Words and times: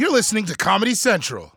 You're 0.00 0.10
listening 0.10 0.46
to 0.46 0.56
Comedy 0.56 0.94
Central. 0.94 1.52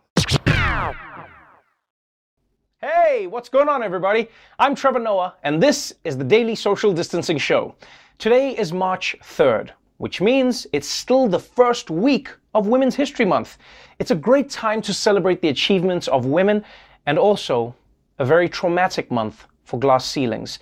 Hey, 2.78 3.26
what's 3.26 3.48
going 3.48 3.70
on, 3.70 3.82
everybody? 3.82 4.28
I'm 4.58 4.74
Trevor 4.74 4.98
Noah, 4.98 5.36
and 5.44 5.62
this 5.62 5.94
is 6.04 6.18
the 6.18 6.24
Daily 6.24 6.54
Social 6.54 6.92
Distancing 6.92 7.38
Show. 7.38 7.74
Today 8.18 8.50
is 8.54 8.70
March 8.70 9.16
3rd, 9.22 9.70
which 9.96 10.20
means 10.20 10.66
it's 10.74 10.86
still 10.86 11.26
the 11.26 11.38
first 11.38 11.88
week 11.88 12.28
of 12.52 12.66
Women's 12.66 12.94
History 12.94 13.24
Month. 13.24 13.56
It's 13.98 14.10
a 14.10 14.14
great 14.14 14.50
time 14.50 14.82
to 14.82 14.92
celebrate 14.92 15.40
the 15.40 15.48
achievements 15.48 16.06
of 16.08 16.26
women 16.26 16.66
and 17.06 17.18
also 17.18 17.74
a 18.18 18.26
very 18.26 18.50
traumatic 18.50 19.10
month 19.10 19.46
for 19.64 19.80
glass 19.80 20.04
ceilings 20.04 20.58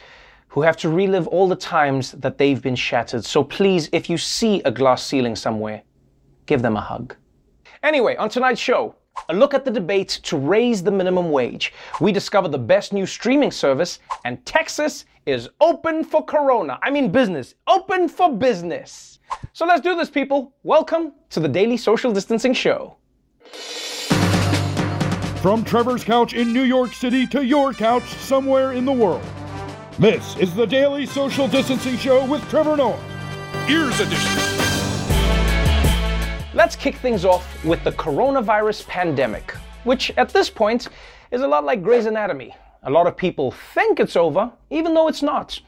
who 0.46 0.62
have 0.62 0.76
to 0.76 0.88
relive 0.88 1.26
all 1.26 1.48
the 1.48 1.56
times 1.56 2.12
that 2.12 2.38
they've 2.38 2.62
been 2.62 2.76
shattered. 2.76 3.24
So 3.24 3.42
please, 3.42 3.88
if 3.90 4.08
you 4.08 4.18
see 4.18 4.62
a 4.62 4.70
glass 4.70 5.04
ceiling 5.04 5.34
somewhere, 5.34 5.82
give 6.46 6.62
them 6.62 6.76
a 6.76 6.80
hug. 6.80 7.16
Anyway, 7.82 8.14
on 8.14 8.28
tonight's 8.28 8.60
show, 8.60 8.94
a 9.28 9.34
look 9.34 9.54
at 9.54 9.64
the 9.64 9.70
debates 9.70 10.20
to 10.20 10.36
raise 10.36 10.84
the 10.84 10.90
minimum 10.90 11.32
wage. 11.32 11.72
We 12.00 12.12
discover 12.12 12.46
the 12.46 12.58
best 12.58 12.92
new 12.92 13.06
streaming 13.06 13.50
service, 13.50 13.98
and 14.24 14.44
Texas 14.46 15.04
is 15.26 15.48
open 15.60 16.04
for 16.04 16.24
Corona. 16.24 16.78
I 16.80 16.90
mean, 16.90 17.10
business. 17.10 17.56
Open 17.66 18.08
for 18.08 18.32
business. 18.32 19.18
So 19.52 19.66
let's 19.66 19.80
do 19.80 19.96
this, 19.96 20.10
people. 20.10 20.54
Welcome 20.62 21.12
to 21.30 21.40
the 21.40 21.48
Daily 21.48 21.76
Social 21.76 22.12
Distancing 22.12 22.54
Show. 22.54 22.98
From 25.40 25.64
Trevor's 25.64 26.04
couch 26.04 26.34
in 26.34 26.52
New 26.52 26.62
York 26.62 26.92
City 26.92 27.26
to 27.28 27.44
your 27.44 27.72
couch 27.72 28.04
somewhere 28.04 28.74
in 28.74 28.84
the 28.84 28.92
world. 28.92 29.26
This 29.98 30.36
is 30.36 30.54
the 30.54 30.66
Daily 30.68 31.04
Social 31.04 31.48
Distancing 31.48 31.96
Show 31.96 32.24
with 32.26 32.48
Trevor 32.48 32.76
Noah. 32.76 33.00
Ears 33.68 33.98
Edition. 33.98 34.61
Let's 36.62 36.76
kick 36.76 36.94
things 36.94 37.24
off 37.24 37.64
with 37.64 37.82
the 37.82 37.90
coronavirus 37.90 38.86
pandemic, 38.86 39.50
which 39.82 40.12
at 40.16 40.28
this 40.28 40.48
point 40.48 40.86
is 41.32 41.40
a 41.40 41.48
lot 41.48 41.64
like 41.64 41.82
Grey's 41.82 42.06
Anatomy. 42.06 42.54
A 42.84 42.90
lot 42.90 43.08
of 43.08 43.16
people 43.16 43.50
think 43.74 43.98
it's 43.98 44.14
over, 44.14 44.48
even 44.70 44.94
though 44.94 45.08
it's 45.08 45.24
not. 45.24 45.60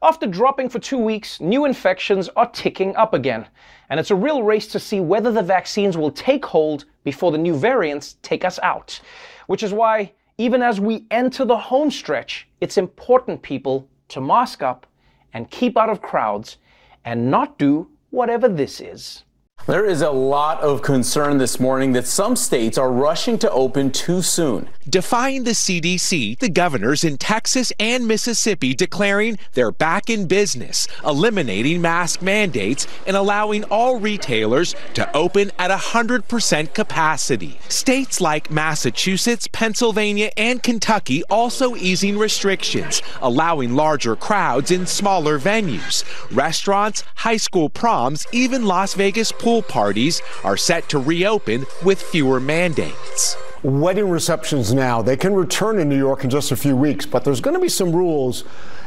After 0.00 0.28
dropping 0.28 0.68
for 0.68 0.78
two 0.78 0.96
weeks, 0.96 1.40
new 1.40 1.64
infections 1.64 2.28
are 2.36 2.48
ticking 2.50 2.94
up 2.94 3.14
again. 3.14 3.48
And 3.90 3.98
it's 3.98 4.12
a 4.12 4.14
real 4.14 4.44
race 4.44 4.68
to 4.68 4.78
see 4.78 5.00
whether 5.00 5.32
the 5.32 5.42
vaccines 5.42 5.96
will 5.96 6.12
take 6.12 6.44
hold 6.44 6.84
before 7.02 7.32
the 7.32 7.36
new 7.36 7.56
variants 7.56 8.14
take 8.22 8.44
us 8.44 8.60
out. 8.62 9.00
Which 9.48 9.64
is 9.64 9.72
why, 9.72 10.12
even 10.38 10.62
as 10.62 10.78
we 10.78 11.04
enter 11.10 11.44
the 11.44 11.58
home 11.58 11.90
stretch, 11.90 12.46
it's 12.60 12.78
important, 12.78 13.42
people, 13.42 13.88
to 14.06 14.20
mask 14.20 14.62
up 14.62 14.86
and 15.32 15.50
keep 15.50 15.76
out 15.76 15.90
of 15.90 16.00
crowds 16.00 16.58
and 17.04 17.28
not 17.28 17.58
do 17.58 17.90
whatever 18.10 18.48
this 18.48 18.80
is. 18.80 19.24
There 19.68 19.84
is 19.84 20.00
a 20.00 20.10
lot 20.10 20.62
of 20.62 20.80
concern 20.80 21.36
this 21.36 21.60
morning 21.60 21.92
that 21.92 22.06
some 22.06 22.36
states 22.36 22.78
are 22.78 22.90
rushing 22.90 23.38
to 23.40 23.50
open 23.50 23.90
too 23.90 24.22
soon. 24.22 24.70
Defying 24.88 25.44
the 25.44 25.50
CDC, 25.50 26.38
the 26.38 26.48
governors 26.48 27.04
in 27.04 27.18
Texas 27.18 27.70
and 27.78 28.08
Mississippi 28.08 28.72
declaring 28.72 29.38
they're 29.52 29.70
back 29.70 30.08
in 30.08 30.26
business, 30.26 30.88
eliminating 31.04 31.82
mask 31.82 32.22
mandates, 32.22 32.86
and 33.06 33.14
allowing 33.14 33.64
all 33.64 34.00
retailers 34.00 34.74
to 34.94 35.14
open 35.14 35.50
at 35.58 35.70
100% 35.70 36.72
capacity. 36.72 37.58
States 37.68 38.22
like 38.22 38.50
Massachusetts, 38.50 39.46
Pennsylvania, 39.52 40.30
and 40.38 40.62
Kentucky 40.62 41.22
also 41.24 41.76
easing 41.76 42.16
restrictions, 42.16 43.02
allowing 43.20 43.76
larger 43.76 44.16
crowds 44.16 44.70
in 44.70 44.86
smaller 44.86 45.38
venues. 45.38 46.04
Restaurants, 46.34 47.04
high 47.16 47.36
school 47.36 47.68
proms, 47.68 48.26
even 48.32 48.64
Las 48.64 48.94
Vegas 48.94 49.30
pool 49.30 49.57
parties 49.62 50.22
are 50.44 50.56
set 50.56 50.88
to 50.90 50.98
reopen 50.98 51.66
with 51.84 52.00
fewer 52.02 52.40
mandates. 52.40 53.36
wedding 53.64 54.08
receptions 54.08 54.72
now. 54.72 55.02
They 55.02 55.16
can 55.16 55.34
return 55.34 55.80
in 55.80 55.88
New 55.88 55.98
York 55.98 56.22
in 56.22 56.30
just 56.30 56.52
a 56.52 56.56
few 56.56 56.76
weeks, 56.76 57.06
but 57.06 57.24
there's 57.24 57.40
going 57.40 57.54
to 57.54 57.60
be 57.60 57.68
some 57.68 57.90
rules 57.92 58.44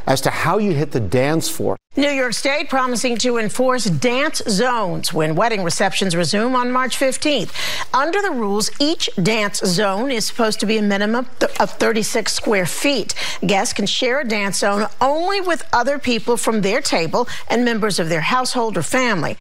as 0.07 0.21
to 0.21 0.29
how 0.29 0.59
you 0.59 0.71
hit 0.71 0.91
the 0.91 0.99
dance 0.99 1.49
floor. 1.49 1.75
New 1.97 2.09
York 2.09 2.31
State 2.31 2.69
promising 2.69 3.17
to 3.17 3.37
enforce 3.37 3.83
dance 3.83 4.41
zones 4.47 5.13
when 5.13 5.35
wedding 5.35 5.61
receptions 5.61 6.15
resume 6.15 6.55
on 6.55 6.71
March 6.71 6.97
15th. 6.97 7.51
Under 7.93 8.21
the 8.21 8.31
rules, 8.31 8.71
each 8.79 9.09
dance 9.21 9.59
zone 9.59 10.09
is 10.09 10.25
supposed 10.25 10.61
to 10.61 10.65
be 10.65 10.77
a 10.77 10.81
minimum 10.81 11.27
of 11.59 11.71
36 11.71 12.31
square 12.31 12.65
feet. 12.65 13.13
Guests 13.45 13.73
can 13.73 13.85
share 13.85 14.21
a 14.21 14.27
dance 14.27 14.59
zone 14.59 14.87
only 15.01 15.41
with 15.41 15.67
other 15.73 15.99
people 15.99 16.37
from 16.37 16.61
their 16.61 16.79
table 16.79 17.27
and 17.49 17.65
members 17.65 17.99
of 17.99 18.07
their 18.07 18.21
household 18.21 18.77
or 18.77 18.83
family. 18.83 19.37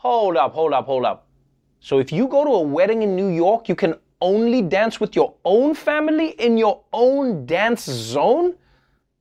Hold 0.00 0.38
up, 0.38 0.54
hold 0.54 0.72
up, 0.72 0.86
hold 0.86 1.04
up. 1.04 1.26
So 1.80 1.98
if 1.98 2.10
you 2.10 2.26
go 2.26 2.42
to 2.42 2.50
a 2.52 2.62
wedding 2.62 3.02
in 3.02 3.14
New 3.14 3.28
York, 3.28 3.68
you 3.68 3.74
can 3.74 3.96
only 4.22 4.62
dance 4.62 4.98
with 4.98 5.14
your 5.14 5.34
own 5.44 5.74
family 5.74 6.30
in 6.38 6.56
your 6.56 6.80
own 6.94 7.44
dance 7.44 7.84
zone? 7.84 8.54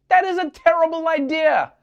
That 0.07 0.23
is 0.23 0.38
a 0.38 0.50
terrible 0.50 1.09
idea. 1.09 1.73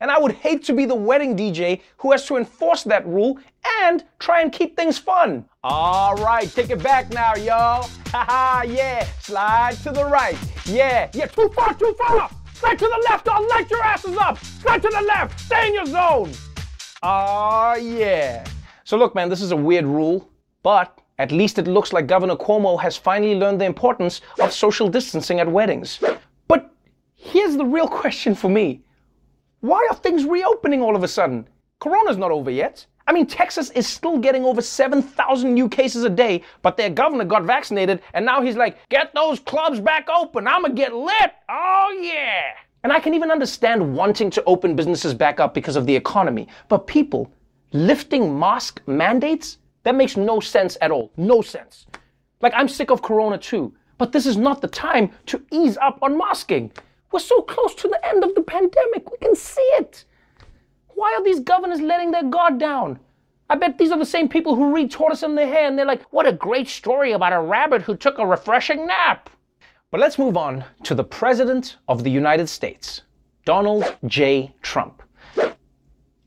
And 0.00 0.10
I 0.10 0.18
would 0.18 0.32
hate 0.32 0.64
to 0.64 0.72
be 0.72 0.84
the 0.84 0.96
wedding 0.96 1.36
DJ 1.36 1.80
who 1.98 2.10
has 2.10 2.26
to 2.26 2.36
enforce 2.36 2.82
that 2.82 3.06
rule 3.06 3.38
and 3.82 4.02
try 4.18 4.40
and 4.40 4.52
keep 4.52 4.74
things 4.74 4.98
fun. 4.98 5.44
All 5.62 6.16
right, 6.16 6.50
take 6.52 6.70
it 6.70 6.82
back 6.82 7.12
now, 7.12 7.36
y'all. 7.36 7.88
Haha, 8.08 8.64
yeah. 8.64 9.06
Slide 9.20 9.76
to 9.84 9.92
the 9.92 10.04
right. 10.04 10.36
Yeah, 10.66 11.08
yeah, 11.14 11.26
too 11.26 11.50
far, 11.50 11.72
too 11.74 11.94
far. 11.96 12.28
Slide 12.54 12.80
to 12.80 12.84
the 12.84 13.06
left, 13.08 13.26
y'all. 13.26 13.48
Light 13.48 13.70
your 13.70 13.84
asses 13.84 14.16
up. 14.16 14.38
Slide 14.38 14.82
to 14.82 14.88
the 14.88 15.02
left. 15.02 15.38
Stay 15.38 15.68
in 15.68 15.74
your 15.74 15.86
zone. 15.86 16.32
Ah, 17.02 17.76
yeah. 17.76 18.44
So 18.84 18.96
look, 18.96 19.14
man, 19.14 19.28
this 19.28 19.40
is 19.40 19.52
a 19.52 19.56
weird 19.56 19.84
rule, 19.84 20.28
but 20.62 21.00
at 21.18 21.32
least 21.32 21.58
it 21.58 21.68
looks 21.68 21.92
like 21.92 22.06
Governor 22.06 22.36
Cuomo 22.36 22.80
has 22.80 22.96
finally 22.96 23.34
learned 23.34 23.60
the 23.60 23.66
importance 23.66 24.20
of 24.40 24.52
social 24.52 24.88
distancing 24.88 25.40
at 25.40 25.50
weddings. 25.50 26.00
But 26.48 26.72
here's 27.14 27.56
the 27.56 27.64
real 27.64 27.88
question 28.02 28.34
for 28.34 28.48
me. 28.48 28.82
Why 29.60 29.86
are 29.90 29.96
things 29.96 30.24
reopening 30.24 30.82
all 30.82 30.96
of 30.96 31.02
a 31.02 31.08
sudden? 31.08 31.48
Corona's 31.80 32.16
not 32.16 32.30
over 32.30 32.50
yet. 32.50 32.86
I 33.06 33.12
mean, 33.12 33.26
Texas 33.26 33.70
is 33.70 33.86
still 33.86 34.18
getting 34.18 34.44
over 34.44 34.60
7,000 34.60 35.54
new 35.54 35.68
cases 35.68 36.04
a 36.04 36.10
day, 36.10 36.42
but 36.62 36.76
their 36.76 36.90
governor 36.90 37.24
got 37.24 37.44
vaccinated, 37.44 38.02
and 38.12 38.26
now 38.26 38.42
he's 38.42 38.56
like, 38.56 38.76
get 38.90 39.14
those 39.14 39.40
clubs 39.40 39.80
back 39.80 40.08
open. 40.10 40.46
I'ma 40.46 40.68
get 40.68 40.92
lit. 40.92 41.32
Oh, 41.48 41.98
yeah. 42.02 42.50
And 42.84 42.92
I 42.92 43.00
can 43.00 43.14
even 43.14 43.30
understand 43.30 43.94
wanting 43.94 44.30
to 44.30 44.44
open 44.44 44.76
businesses 44.76 45.14
back 45.14 45.40
up 45.40 45.52
because 45.52 45.76
of 45.76 45.86
the 45.86 45.96
economy. 45.96 46.48
But 46.68 46.86
people, 46.86 47.32
lifting 47.72 48.38
mask 48.38 48.80
mandates? 48.86 49.58
That 49.82 49.94
makes 49.94 50.16
no 50.16 50.40
sense 50.40 50.76
at 50.80 50.90
all. 50.90 51.10
No 51.16 51.42
sense. 51.42 51.86
Like, 52.40 52.52
I'm 52.54 52.68
sick 52.68 52.90
of 52.90 53.02
Corona 53.02 53.38
too, 53.38 53.74
but 53.96 54.12
this 54.12 54.26
is 54.26 54.36
not 54.36 54.60
the 54.60 54.68
time 54.68 55.10
to 55.26 55.42
ease 55.50 55.76
up 55.78 55.98
on 56.02 56.16
masking. 56.16 56.70
We're 57.10 57.20
so 57.20 57.42
close 57.42 57.74
to 57.76 57.88
the 57.88 58.06
end 58.06 58.22
of 58.22 58.34
the 58.34 58.42
pandemic. 58.42 59.10
We 59.10 59.18
can 59.18 59.34
see 59.34 59.68
it. 59.78 60.04
Why 60.88 61.14
are 61.14 61.24
these 61.24 61.40
governors 61.40 61.80
letting 61.80 62.10
their 62.10 62.24
guard 62.24 62.58
down? 62.58 63.00
I 63.50 63.56
bet 63.56 63.78
these 63.78 63.90
are 63.92 63.98
the 63.98 64.04
same 64.04 64.28
people 64.28 64.54
who 64.54 64.74
read 64.74 64.90
Tortoise 64.90 65.22
in 65.22 65.34
the 65.34 65.46
Hare 65.46 65.66
and 65.66 65.78
they're 65.78 65.86
like, 65.86 66.02
what 66.12 66.26
a 66.26 66.32
great 66.32 66.68
story 66.68 67.12
about 67.12 67.32
a 67.32 67.40
rabbit 67.40 67.82
who 67.82 67.96
took 67.96 68.18
a 68.18 68.26
refreshing 68.26 68.86
nap. 68.86 69.30
But 69.90 70.00
let's 70.00 70.18
move 70.18 70.36
on 70.36 70.66
to 70.82 70.94
the 70.94 71.02
President 71.02 71.78
of 71.88 72.04
the 72.04 72.10
United 72.10 72.46
States, 72.50 73.00
Donald 73.46 73.96
J. 74.04 74.54
Trump. 74.60 75.02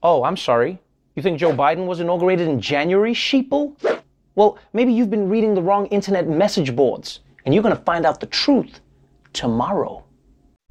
Oh, 0.01 0.23
I'm 0.23 0.35
sorry. 0.35 0.79
You 1.15 1.21
think 1.21 1.37
Joe 1.37 1.51
Biden 1.51 1.85
was 1.85 1.99
inaugurated 1.99 2.47
in 2.47 2.59
January, 2.59 3.13
sheeple? 3.13 3.75
Well, 4.33 4.57
maybe 4.73 4.91
you've 4.91 5.11
been 5.11 5.29
reading 5.29 5.53
the 5.53 5.61
wrong 5.61 5.85
internet 5.87 6.27
message 6.27 6.75
boards, 6.75 7.19
and 7.45 7.53
you're 7.53 7.61
going 7.61 7.75
to 7.75 7.83
find 7.83 8.03
out 8.03 8.19
the 8.19 8.25
truth 8.25 8.79
tomorrow. 9.31 10.05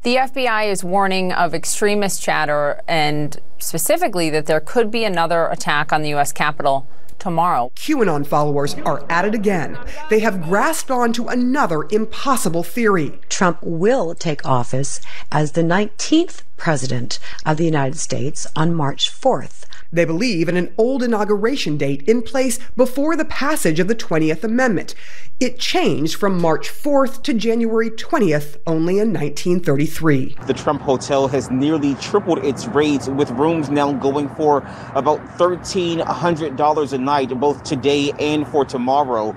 The 0.02 0.16
FBI 0.16 0.68
is 0.68 0.82
warning 0.82 1.32
of 1.32 1.54
extremist 1.54 2.20
chatter 2.20 2.80
and 2.88 3.38
specifically 3.58 4.30
that 4.30 4.46
there 4.46 4.58
could 4.58 4.90
be 4.90 5.04
another 5.04 5.46
attack 5.46 5.92
on 5.92 6.02
the 6.02 6.08
U.S. 6.08 6.32
Capitol 6.32 6.88
tomorrow. 7.20 7.70
QAnon 7.76 8.26
followers 8.26 8.74
are 8.84 9.04
at 9.08 9.24
it 9.24 9.34
again. 9.34 9.78
They 10.08 10.20
have 10.20 10.42
grasped 10.42 10.90
onto 10.90 11.28
another 11.28 11.86
impossible 11.90 12.62
theory. 12.62 13.20
Trump 13.28 13.58
will 13.62 14.14
take 14.14 14.44
office 14.44 15.00
as 15.30 15.52
the 15.52 15.62
19th 15.62 16.42
president 16.60 17.18
of 17.44 17.56
the 17.56 17.64
United 17.64 17.98
States 17.98 18.46
on 18.54 18.74
March 18.74 19.10
4th. 19.10 19.64
They 19.90 20.04
believe 20.04 20.48
in 20.48 20.56
an 20.56 20.72
old 20.78 21.02
inauguration 21.02 21.76
date 21.76 22.02
in 22.02 22.22
place 22.22 22.60
before 22.76 23.16
the 23.16 23.24
passage 23.24 23.80
of 23.80 23.88
the 23.88 23.94
20th 23.96 24.44
Amendment. 24.44 24.94
It 25.40 25.58
changed 25.58 26.16
from 26.16 26.40
March 26.40 26.68
4th 26.68 27.22
to 27.24 27.34
January 27.34 27.90
20th 27.90 28.58
only 28.66 28.98
in 28.98 29.12
1933. 29.12 30.36
The 30.46 30.52
Trump 30.52 30.82
Hotel 30.82 31.26
has 31.26 31.50
nearly 31.50 31.94
tripled 31.96 32.44
its 32.44 32.68
rates, 32.68 33.08
with 33.08 33.30
rooms 33.30 33.70
now 33.70 33.92
going 33.92 34.28
for 34.36 34.58
about 34.94 35.20
$1,300 35.38 36.92
a 36.92 36.98
night, 36.98 37.40
both 37.40 37.64
today 37.64 38.12
and 38.20 38.46
for 38.46 38.64
tomorrow. 38.64 39.36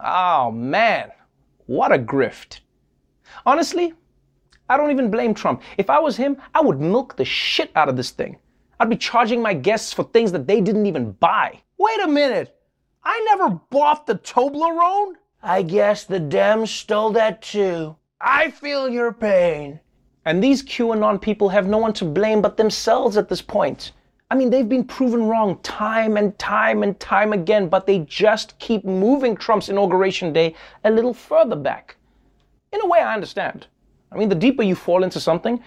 Oh 0.00 0.50
man, 0.50 1.10
what 1.66 1.92
a 1.92 1.98
grift. 1.98 2.60
Honestly, 3.44 3.92
I 4.68 4.76
don't 4.76 4.90
even 4.90 5.10
blame 5.10 5.34
Trump. 5.34 5.62
If 5.78 5.90
I 5.90 5.98
was 5.98 6.16
him, 6.16 6.36
I 6.54 6.60
would 6.60 6.80
milk 6.80 7.16
the 7.16 7.24
shit 7.24 7.70
out 7.76 7.88
of 7.88 7.96
this 7.96 8.10
thing. 8.10 8.38
I'd 8.78 8.90
be 8.90 8.96
charging 8.96 9.40
my 9.40 9.54
guests 9.54 9.92
for 9.92 10.02
things 10.04 10.32
that 10.32 10.46
they 10.46 10.60
didn't 10.60 10.86
even 10.86 11.12
buy. 11.12 11.60
Wait 11.78 12.00
a 12.02 12.08
minute. 12.08 12.54
I 13.04 13.20
never 13.30 13.60
bought 13.70 14.06
the 14.06 14.16
Toblerone. 14.16 15.14
I 15.42 15.62
guess 15.62 16.04
the 16.04 16.18
Dems 16.18 16.68
stole 16.68 17.10
that 17.10 17.40
too. 17.42 17.96
I 18.20 18.50
feel 18.50 18.88
your 18.88 19.12
pain. 19.12 19.80
And 20.24 20.42
these 20.42 20.62
QAnon 20.62 21.22
people 21.22 21.48
have 21.50 21.68
no 21.68 21.78
one 21.78 21.92
to 21.94 22.04
blame 22.04 22.42
but 22.42 22.56
themselves 22.56 23.16
at 23.16 23.28
this 23.28 23.42
point. 23.42 23.92
I 24.28 24.34
mean, 24.34 24.50
they've 24.50 24.68
been 24.68 24.82
proven 24.82 25.28
wrong 25.28 25.60
time 25.62 26.16
and 26.16 26.36
time 26.36 26.82
and 26.82 26.98
time 26.98 27.32
again, 27.32 27.68
but 27.68 27.86
they 27.86 28.00
just 28.00 28.58
keep 28.58 28.84
moving 28.84 29.36
Trump's 29.36 29.68
inauguration 29.68 30.32
day 30.32 30.56
a 30.82 30.90
little 30.90 31.14
further 31.14 31.54
back. 31.54 31.96
In 32.72 32.80
a 32.80 32.86
way, 32.86 32.98
I 32.98 33.14
understand. 33.14 33.68
I 34.12 34.16
mean, 34.16 34.28
the 34.28 34.34
deeper 34.34 34.62
you 34.62 34.74
fall 34.74 35.02
into 35.02 35.20
something, 35.20 35.62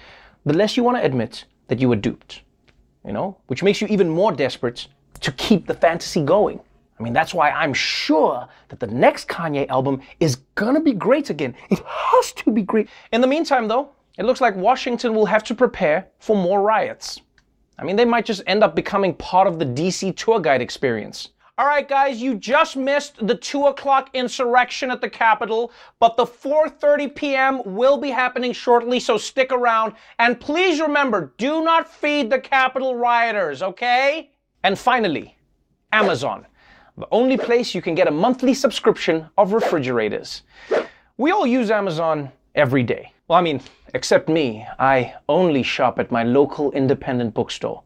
the 0.45 0.53
less 0.53 0.77
you 0.77 0.83
want 0.83 0.97
to 0.97 1.03
admit 1.03 1.45
that 1.67 1.79
you 1.79 1.89
were 1.89 1.95
duped. 1.95 2.41
You 3.05 3.13
know, 3.13 3.37
which 3.47 3.63
makes 3.63 3.79
you 3.81 3.87
even 3.87 4.09
more 4.09 4.31
desperate 4.31 4.87
to 5.21 5.31
keep 5.31 5.67
the 5.67 5.73
fantasy 5.73 6.21
going. 6.21 6.59
I 6.99 7.03
mean, 7.03 7.13
that's 7.13 7.33
why 7.33 7.51
I'm 7.51 7.73
sure 7.73 8.47
that 8.67 8.79
the 8.79 8.87
next 8.87 9.29
Kanye 9.29 9.67
album 9.69 10.01
is 10.19 10.35
gonna 10.55 10.81
be 10.81 10.91
great 10.91 11.29
again. 11.29 11.55
It 11.69 11.79
has 11.79 12.33
to 12.33 12.51
be 12.51 12.61
great. 12.61 12.89
In 13.13 13.21
the 13.21 13.27
meantime, 13.27 13.67
though, 13.69 13.91
it 14.17 14.25
looks 14.25 14.41
like 14.41 14.55
Washington 14.55 15.15
will 15.15 15.25
have 15.25 15.43
to 15.45 15.55
prepare 15.55 16.07
for 16.19 16.35
more 16.35 16.61
riots. 16.61 17.21
I 17.77 17.85
mean, 17.85 17.95
they 17.95 18.03
might 18.03 18.25
just 18.25 18.43
end 18.47 18.63
up 18.63 18.75
becoming 18.75 19.13
part 19.13 19.47
of 19.47 19.59
the 19.59 19.65
DC 19.65 20.17
tour 20.17 20.41
guide 20.41 20.61
experience. 20.61 21.29
All 21.59 21.65
right, 21.65 21.89
guys, 21.89 22.21
you 22.21 22.35
just 22.35 22.77
missed 22.77 23.27
the 23.27 23.35
2 23.35 23.65
o'clock 23.65 24.11
insurrection 24.13 24.91
at 24.91 25.01
the 25.01 25.09
Capitol, 25.09 25.73
but 25.99 26.15
the 26.15 26.25
4.30 26.25 27.13
p.m. 27.13 27.61
will 27.65 27.97
be 27.97 28.11
happening 28.11 28.53
shortly, 28.53 28.97
so 28.97 29.17
stick 29.17 29.51
around. 29.51 29.91
And 30.19 30.39
please 30.39 30.79
remember, 30.79 31.33
do 31.37 31.61
not 31.61 31.93
feed 31.93 32.29
the 32.29 32.39
Capitol 32.39 32.95
rioters, 32.95 33.61
okay? 33.61 34.31
And 34.63 34.79
finally, 34.79 35.35
Amazon, 35.91 36.47
the 36.97 37.09
only 37.11 37.35
place 37.35 37.75
you 37.75 37.81
can 37.81 37.93
get 37.93 38.07
a 38.07 38.11
monthly 38.11 38.53
subscription 38.53 39.27
of 39.37 39.51
refrigerators. 39.51 40.43
We 41.17 41.31
all 41.31 41.45
use 41.45 41.71
Amazon 41.71 42.31
every 42.55 42.83
day. 42.83 43.11
Well, 43.27 43.37
I 43.37 43.41
mean, 43.41 43.59
except 43.93 44.29
me. 44.29 44.65
I 44.79 45.13
only 45.27 45.63
shop 45.63 45.99
at 45.99 46.09
my 46.09 46.23
local 46.23 46.71
independent 46.71 47.33
bookstore. 47.33 47.83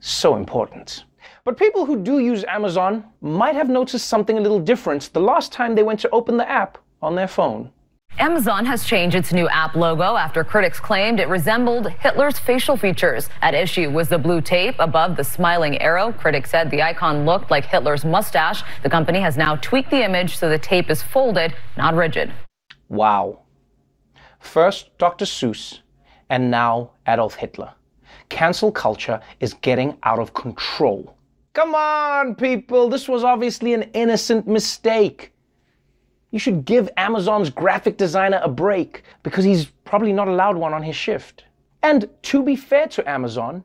So 0.00 0.34
important. 0.34 1.04
But 1.44 1.58
people 1.58 1.84
who 1.84 2.02
do 2.02 2.20
use 2.20 2.42
Amazon 2.44 3.04
might 3.20 3.54
have 3.54 3.68
noticed 3.68 4.08
something 4.08 4.38
a 4.38 4.40
little 4.40 4.58
different 4.58 5.12
the 5.12 5.20
last 5.20 5.52
time 5.52 5.74
they 5.74 5.82
went 5.82 6.00
to 6.00 6.08
open 6.08 6.38
the 6.38 6.50
app 6.50 6.78
on 7.02 7.16
their 7.16 7.28
phone. 7.28 7.70
Amazon 8.18 8.64
has 8.64 8.86
changed 8.86 9.14
its 9.14 9.30
new 9.30 9.46
app 9.50 9.74
logo 9.74 10.16
after 10.16 10.42
critics 10.42 10.80
claimed 10.80 11.20
it 11.20 11.28
resembled 11.28 11.90
Hitler's 11.90 12.38
facial 12.38 12.78
features. 12.78 13.28
At 13.42 13.52
issue 13.52 13.90
was 13.90 14.08
the 14.08 14.16
blue 14.16 14.40
tape 14.40 14.76
above 14.78 15.18
the 15.18 15.24
smiling 15.24 15.78
arrow. 15.82 16.12
Critics 16.12 16.50
said 16.50 16.70
the 16.70 16.80
icon 16.80 17.26
looked 17.26 17.50
like 17.50 17.66
Hitler's 17.66 18.06
mustache. 18.06 18.62
The 18.82 18.88
company 18.88 19.20
has 19.20 19.36
now 19.36 19.56
tweaked 19.56 19.90
the 19.90 20.02
image 20.02 20.38
so 20.38 20.48
the 20.48 20.58
tape 20.58 20.88
is 20.88 21.02
folded, 21.02 21.54
not 21.76 21.94
rigid. 21.94 22.32
Wow. 22.88 23.40
First 24.38 24.96
Dr. 24.96 25.26
Seuss, 25.26 25.80
and 26.30 26.50
now 26.50 26.92
Adolf 27.06 27.34
Hitler. 27.34 27.74
Cancel 28.30 28.72
culture 28.72 29.20
is 29.40 29.52
getting 29.52 29.98
out 30.04 30.20
of 30.20 30.32
control. 30.32 31.14
Come 31.54 31.76
on, 31.76 32.34
people, 32.34 32.88
this 32.88 33.08
was 33.08 33.22
obviously 33.22 33.74
an 33.74 33.84
innocent 33.94 34.48
mistake. 34.48 35.32
You 36.32 36.40
should 36.40 36.64
give 36.64 36.90
Amazon's 36.96 37.48
graphic 37.48 37.96
designer 37.96 38.40
a 38.42 38.48
break 38.48 39.04
because 39.22 39.44
he's 39.44 39.66
probably 39.84 40.12
not 40.12 40.26
allowed 40.26 40.56
one 40.56 40.74
on 40.74 40.82
his 40.82 40.96
shift. 40.96 41.44
And 41.84 42.10
to 42.22 42.42
be 42.42 42.56
fair 42.56 42.88
to 42.88 43.08
Amazon, 43.08 43.62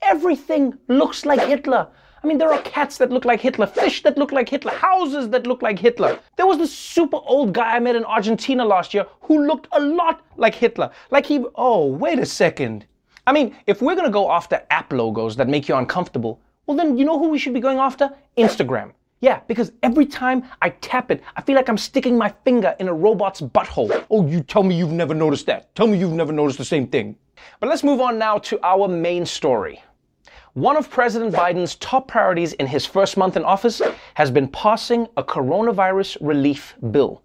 everything 0.00 0.78
looks 0.88 1.26
like 1.26 1.46
Hitler. 1.46 1.86
I 2.24 2.26
mean, 2.26 2.38
there 2.38 2.54
are 2.54 2.62
cats 2.62 2.96
that 2.96 3.10
look 3.10 3.26
like 3.26 3.42
Hitler, 3.42 3.66
fish 3.66 4.02
that 4.04 4.16
look 4.16 4.32
like 4.32 4.48
Hitler, 4.48 4.72
houses 4.72 5.28
that 5.28 5.46
look 5.46 5.60
like 5.60 5.78
Hitler. 5.78 6.18
There 6.36 6.46
was 6.46 6.56
this 6.56 6.72
super 6.72 7.18
old 7.26 7.52
guy 7.52 7.76
I 7.76 7.80
met 7.80 7.96
in 7.96 8.04
Argentina 8.06 8.64
last 8.64 8.94
year 8.94 9.04
who 9.20 9.46
looked 9.46 9.68
a 9.72 9.80
lot 9.80 10.24
like 10.38 10.54
Hitler. 10.54 10.90
Like 11.10 11.26
he, 11.26 11.44
oh, 11.56 11.84
wait 11.86 12.18
a 12.18 12.24
second. 12.24 12.86
I 13.26 13.32
mean, 13.32 13.54
if 13.66 13.82
we're 13.82 13.94
gonna 13.94 14.08
go 14.08 14.30
after 14.30 14.62
app 14.70 14.90
logos 14.90 15.36
that 15.36 15.48
make 15.48 15.68
you 15.68 15.76
uncomfortable, 15.76 16.40
well, 16.66 16.76
then 16.76 16.98
you 16.98 17.04
know 17.04 17.18
who 17.18 17.28
we 17.28 17.38
should 17.38 17.54
be 17.54 17.60
going 17.60 17.78
after? 17.78 18.10
Instagram. 18.36 18.92
Yeah, 19.20 19.40
because 19.46 19.72
every 19.82 20.04
time 20.04 20.44
I 20.60 20.70
tap 20.70 21.10
it, 21.10 21.22
I 21.36 21.40
feel 21.40 21.56
like 21.56 21.68
I'm 21.68 21.78
sticking 21.78 22.18
my 22.18 22.28
finger 22.44 22.74
in 22.78 22.88
a 22.88 22.92
robot's 22.92 23.40
butthole. 23.40 24.04
Oh, 24.10 24.26
you 24.26 24.42
tell 24.42 24.62
me 24.62 24.76
you've 24.76 24.92
never 24.92 25.14
noticed 25.14 25.46
that. 25.46 25.74
Tell 25.74 25.86
me 25.86 25.98
you've 25.98 26.12
never 26.12 26.32
noticed 26.32 26.58
the 26.58 26.64
same 26.64 26.86
thing. 26.86 27.16
But 27.60 27.68
let's 27.68 27.84
move 27.84 28.00
on 28.00 28.18
now 28.18 28.38
to 28.38 28.58
our 28.62 28.88
main 28.88 29.24
story. 29.24 29.82
One 30.52 30.76
of 30.76 30.90
President 30.90 31.34
Biden's 31.34 31.76
top 31.76 32.08
priorities 32.08 32.54
in 32.54 32.66
his 32.66 32.84
first 32.84 33.16
month 33.16 33.36
in 33.36 33.44
office 33.44 33.80
has 34.14 34.30
been 34.30 34.48
passing 34.48 35.06
a 35.16 35.22
coronavirus 35.22 36.18
relief 36.20 36.74
bill. 36.90 37.22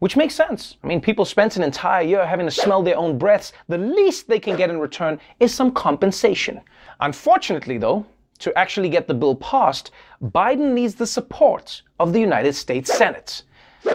Which 0.00 0.16
makes 0.16 0.34
sense. 0.34 0.76
I 0.82 0.86
mean, 0.86 1.00
people 1.00 1.26
spent 1.26 1.56
an 1.56 1.62
entire 1.62 2.02
year 2.02 2.26
having 2.26 2.46
to 2.46 2.50
smell 2.50 2.82
their 2.82 2.96
own 2.96 3.18
breaths. 3.18 3.52
The 3.68 3.78
least 3.78 4.28
they 4.28 4.40
can 4.40 4.56
get 4.56 4.70
in 4.70 4.80
return 4.80 5.20
is 5.40 5.54
some 5.54 5.72
compensation. 5.72 6.60
Unfortunately, 7.00 7.76
though, 7.76 8.06
to 8.40 8.56
actually 8.58 8.88
get 8.88 9.06
the 9.06 9.14
bill 9.14 9.36
passed, 9.36 9.92
Biden 10.22 10.72
needs 10.72 10.94
the 10.94 11.06
support 11.06 11.82
of 11.98 12.12
the 12.12 12.20
United 12.20 12.54
States 12.54 12.92
Senate. 12.92 13.44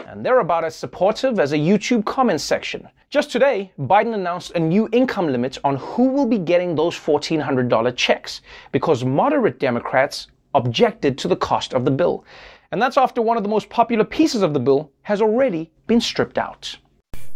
And 0.08 0.26
they're 0.26 0.40
about 0.40 0.64
as 0.64 0.76
supportive 0.76 1.40
as 1.40 1.52
a 1.52 1.58
YouTube 1.58 2.06
comment 2.06 2.42
section. 2.42 2.88
Just 3.10 3.32
today, 3.32 3.72
Biden 3.80 4.14
announced 4.14 4.52
a 4.52 4.60
new 4.60 4.90
income 4.92 5.28
limit 5.28 5.58
on 5.64 5.76
who 5.78 6.10
will 6.10 6.26
be 6.26 6.40
getting 6.40 6.76
those 6.76 6.96
$1,400 6.96 7.96
checks 7.96 8.42
because 8.72 9.06
moderate 9.06 9.60
Democrats 9.60 10.28
objected 10.54 11.18
to 11.20 11.28
the 11.28 11.36
cost 11.36 11.74
of 11.74 11.86
the 11.86 11.92
bill. 11.92 12.26
And 12.72 12.82
that's 12.82 12.98
after 12.98 13.22
one 13.22 13.38
of 13.38 13.44
the 13.44 13.50
most 13.50 13.70
popular 13.70 14.04
pieces 14.04 14.42
of 14.42 14.54
the 14.54 14.60
bill 14.60 14.92
has 15.04 15.22
already 15.22 15.72
been 15.88 16.02
stripped 16.02 16.38
out. 16.38 16.78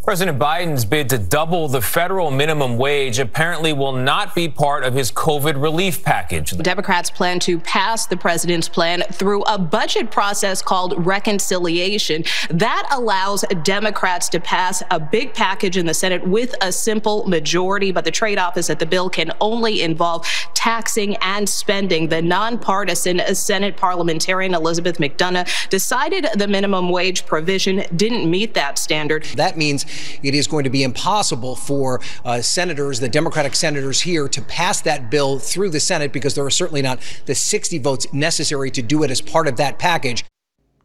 President 0.01 0.39
Biden's 0.39 0.85
bid 0.85 1.09
to 1.09 1.19
double 1.19 1.67
the 1.67 1.81
federal 1.81 2.31
minimum 2.31 2.77
wage 2.77 3.19
apparently 3.19 3.73
will 3.73 3.91
not 3.91 4.33
be 4.33 4.47
part 4.47 4.83
of 4.83 4.95
his 4.95 5.11
COVID 5.11 5.61
relief 5.61 6.03
package. 6.03 6.57
Democrats 6.57 7.11
plan 7.11 7.37
to 7.41 7.59
pass 7.59 8.07
the 8.07 8.17
president's 8.17 8.67
plan 8.67 9.03
through 9.11 9.43
a 9.43 9.59
budget 9.59 10.09
process 10.09 10.63
called 10.63 11.05
reconciliation. 11.05 12.23
That 12.49 12.87
allows 12.91 13.45
Democrats 13.61 14.29
to 14.29 14.39
pass 14.39 14.81
a 14.89 14.99
big 14.99 15.33
package 15.35 15.77
in 15.77 15.85
the 15.85 15.93
Senate 15.93 16.25
with 16.25 16.55
a 16.61 16.71
simple 16.71 17.27
majority, 17.27 17.91
but 17.91 18.03
the 18.03 18.09
trade 18.09 18.39
off 18.39 18.57
is 18.57 18.65
that 18.67 18.79
the 18.79 18.87
bill 18.87 19.11
can 19.11 19.31
only 19.41 19.83
involve 19.83 20.25
taxing 20.55 21.17
and 21.17 21.47
spending. 21.47 22.07
The 22.07 22.21
nonpartisan 22.21 23.21
Senate 23.35 23.77
parliamentarian 23.77 24.55
Elizabeth 24.55 24.97
MacDonough 24.97 25.69
decided 25.69 26.27
the 26.35 26.47
minimum 26.47 26.89
wage 26.89 27.25
provision 27.25 27.83
didn't 27.95 28.29
meet 28.29 28.55
that 28.55 28.79
standard. 28.79 29.25
That 29.35 29.55
means 29.55 29.85
it 30.23 30.35
is 30.35 30.47
going 30.47 30.63
to 30.63 30.69
be 30.69 30.83
impossible 30.83 31.55
for 31.55 32.01
uh, 32.25 32.41
senators, 32.41 32.99
the 32.99 33.09
Democratic 33.09 33.55
senators 33.55 34.01
here, 34.01 34.27
to 34.27 34.41
pass 34.41 34.81
that 34.81 35.09
bill 35.09 35.39
through 35.39 35.69
the 35.69 35.79
Senate 35.79 36.13
because 36.13 36.35
there 36.35 36.45
are 36.45 36.49
certainly 36.49 36.81
not 36.81 36.99
the 37.25 37.35
60 37.35 37.77
votes 37.79 38.11
necessary 38.13 38.71
to 38.71 38.81
do 38.81 39.03
it 39.03 39.11
as 39.11 39.21
part 39.21 39.47
of 39.47 39.57
that 39.57 39.79
package. 39.79 40.25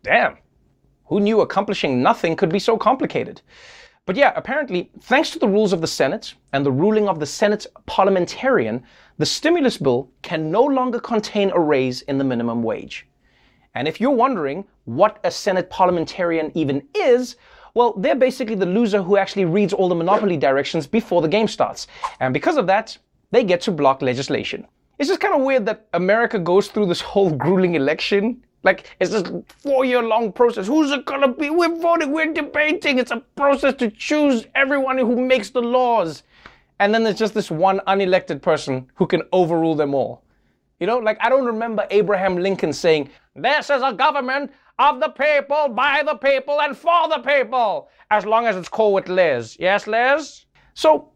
Damn. 0.03 0.39
Who 1.07 1.21
knew 1.21 1.41
accomplishing 1.41 2.03
nothing 2.03 2.37
could 2.37 2.51
be 2.51 2.59
so 2.59 2.77
complicated? 2.77 3.43
But 4.07 4.17
yeah, 4.17 4.33
apparently, 4.37 4.91
thanks 5.01 5.31
to 5.31 5.39
the 5.39 5.49
rules 5.49 5.73
of 5.73 5.81
the 5.81 5.87
Senate 5.87 6.35
and 6.53 6.65
the 6.65 6.73
ruling 6.73 7.09
of 7.09 7.21
the 7.21 7.27
Senate's 7.27 7.67
parliamentarian, 7.87 8.83
the 9.17 9.25
stimulus 9.25 9.79
bill 9.79 10.11
can 10.21 10.51
no 10.51 10.63
longer 10.63 11.01
contain 11.01 11.51
a 11.51 11.59
raise 11.59 12.03
in 12.03 12.19
the 12.19 12.25
minimum 12.25 12.63
wage. 12.63 13.07
And 13.75 13.89
if 13.89 14.01
you're 14.01 14.11
wondering 14.11 14.67
what 14.85 15.21
a 15.25 15.31
Senate 15.31 15.71
parliamentarian 15.71 16.53
even 16.55 16.87
is, 16.95 17.37
well, 17.75 17.93
they're 17.97 18.15
basically 18.15 18.55
the 18.55 18.67
loser 18.67 19.03
who 19.03 19.17
actually 19.17 19.45
reads 19.45 19.73
all 19.73 19.89
the 19.89 19.95
Monopoly 19.95 20.37
directions 20.37 20.87
before 20.87 21.21
the 21.21 21.29
game 21.29 21.49
starts. 21.49 21.89
And 22.21 22.33
because 22.33 22.57
of 22.57 22.69
that, 22.69 22.97
they 23.33 23.43
get 23.43 23.61
to 23.63 23.73
block 23.73 24.01
legislation. 24.01 24.67
It's 24.99 25.09
just 25.09 25.21
kind 25.21 25.35
of 25.35 25.43
weird 25.43 25.67
that 25.67 25.89
America 25.93 26.39
goes 26.39 26.69
through 26.69 26.87
this 26.87 27.01
whole 27.01 27.31
grueling 27.45 27.75
election. 27.75 28.45
Like, 28.63 28.97
it's 29.01 29.11
this 29.11 29.25
four 29.49 29.85
year 29.85 30.03
long 30.03 30.33
process. 30.33 30.69
Who's 30.69 30.93
it 30.93 31.05
gonna 31.05 31.33
be? 31.33 31.51
We're 31.51 31.75
voting, 31.75 32.13
we're 32.13 32.33
debating. 32.33 32.99
It's 32.99 33.11
a 33.11 33.21
process 33.35 33.75
to 33.75 33.91
choose 33.91 34.47
everyone 34.55 34.97
who 34.97 35.27
makes 35.27 35.51
the 35.51 35.61
laws. 35.61 36.23
And 36.79 36.95
then 36.95 37.03
there's 37.03 37.19
just 37.19 37.35
this 37.35 37.51
one 37.51 37.81
unelected 37.89 38.41
person 38.41 38.87
who 38.95 39.07
can 39.07 39.23
overrule 39.33 39.75
them 39.75 39.95
all. 39.95 40.23
You 40.81 40.87
know, 40.87 40.99
like 40.99 41.19
I 41.21 41.29
don't 41.29 41.45
remember 41.45 41.87
Abraham 41.91 42.37
Lincoln 42.37 42.73
saying, 42.73 43.11
This 43.35 43.69
is 43.69 43.83
a 43.83 43.93
government 43.93 44.53
of 44.79 45.01
the 45.01 45.09
people, 45.09 45.69
by 45.69 46.03
the 46.05 46.17
people, 46.17 46.61
and 46.61 46.77
for 46.77 47.09
the 47.09 47.19
people, 47.19 47.89
as 48.11 48.27
long 48.27 48.47
as 48.47 48.57
it's 48.57 48.69
cool 48.69 48.93
with 48.93 49.09
Liz. 49.09 49.57
Yes, 49.61 49.87
Liz? 49.87 50.47
So, 50.75 51.11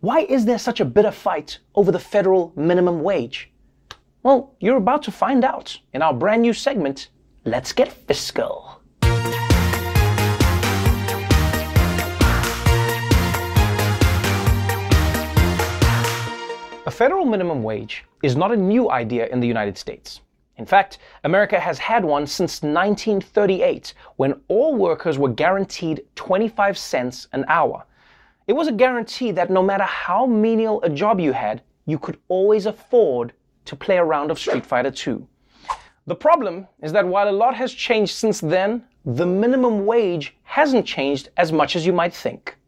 why 0.00 0.20
is 0.20 0.44
there 0.44 0.58
such 0.58 0.80
a 0.80 0.84
bitter 0.84 1.12
fight 1.12 1.58
over 1.74 1.92
the 1.92 1.98
federal 1.98 2.52
minimum 2.56 3.02
wage? 3.02 3.52
Well, 4.22 4.56
you're 4.60 4.76
about 4.76 5.02
to 5.04 5.12
find 5.12 5.44
out 5.44 5.78
in 5.94 6.02
our 6.02 6.12
brand 6.12 6.42
new 6.42 6.52
segment, 6.52 7.08
Let's 7.44 7.72
Get 7.72 7.92
Fiscal. 7.92 8.80
A 16.86 16.90
federal 16.90 17.24
minimum 17.24 17.62
wage 17.62 18.04
is 18.22 18.34
not 18.34 18.50
a 18.50 18.56
new 18.56 18.90
idea 18.90 19.28
in 19.28 19.38
the 19.38 19.46
United 19.46 19.78
States. 19.78 20.22
In 20.60 20.66
fact, 20.66 20.98
America 21.24 21.58
has 21.58 21.78
had 21.78 22.04
one 22.04 22.26
since 22.26 22.62
1938 22.62 23.94
when 24.16 24.42
all 24.48 24.74
workers 24.74 25.18
were 25.18 25.30
guaranteed 25.30 26.04
25 26.16 26.76
cents 26.76 27.28
an 27.32 27.46
hour. 27.48 27.86
It 28.46 28.52
was 28.52 28.68
a 28.68 28.72
guarantee 28.72 29.30
that 29.30 29.48
no 29.48 29.62
matter 29.62 29.84
how 29.84 30.26
menial 30.26 30.82
a 30.82 30.90
job 30.90 31.18
you 31.18 31.32
had, 31.32 31.62
you 31.86 31.98
could 31.98 32.18
always 32.28 32.66
afford 32.66 33.32
to 33.64 33.74
play 33.74 33.96
a 33.96 34.04
round 34.04 34.30
of 34.30 34.38
Street 34.38 34.66
Fighter 34.66 34.90
2. 34.90 35.26
The 36.06 36.14
problem 36.14 36.68
is 36.82 36.92
that 36.92 37.08
while 37.08 37.30
a 37.30 37.40
lot 37.42 37.54
has 37.54 37.72
changed 37.72 38.12
since 38.12 38.42
then, 38.42 38.84
the 39.06 39.24
minimum 39.24 39.86
wage 39.86 40.36
hasn't 40.42 40.84
changed 40.84 41.30
as 41.38 41.52
much 41.52 41.74
as 41.74 41.86
you 41.86 41.94
might 41.94 42.12
think. 42.12 42.58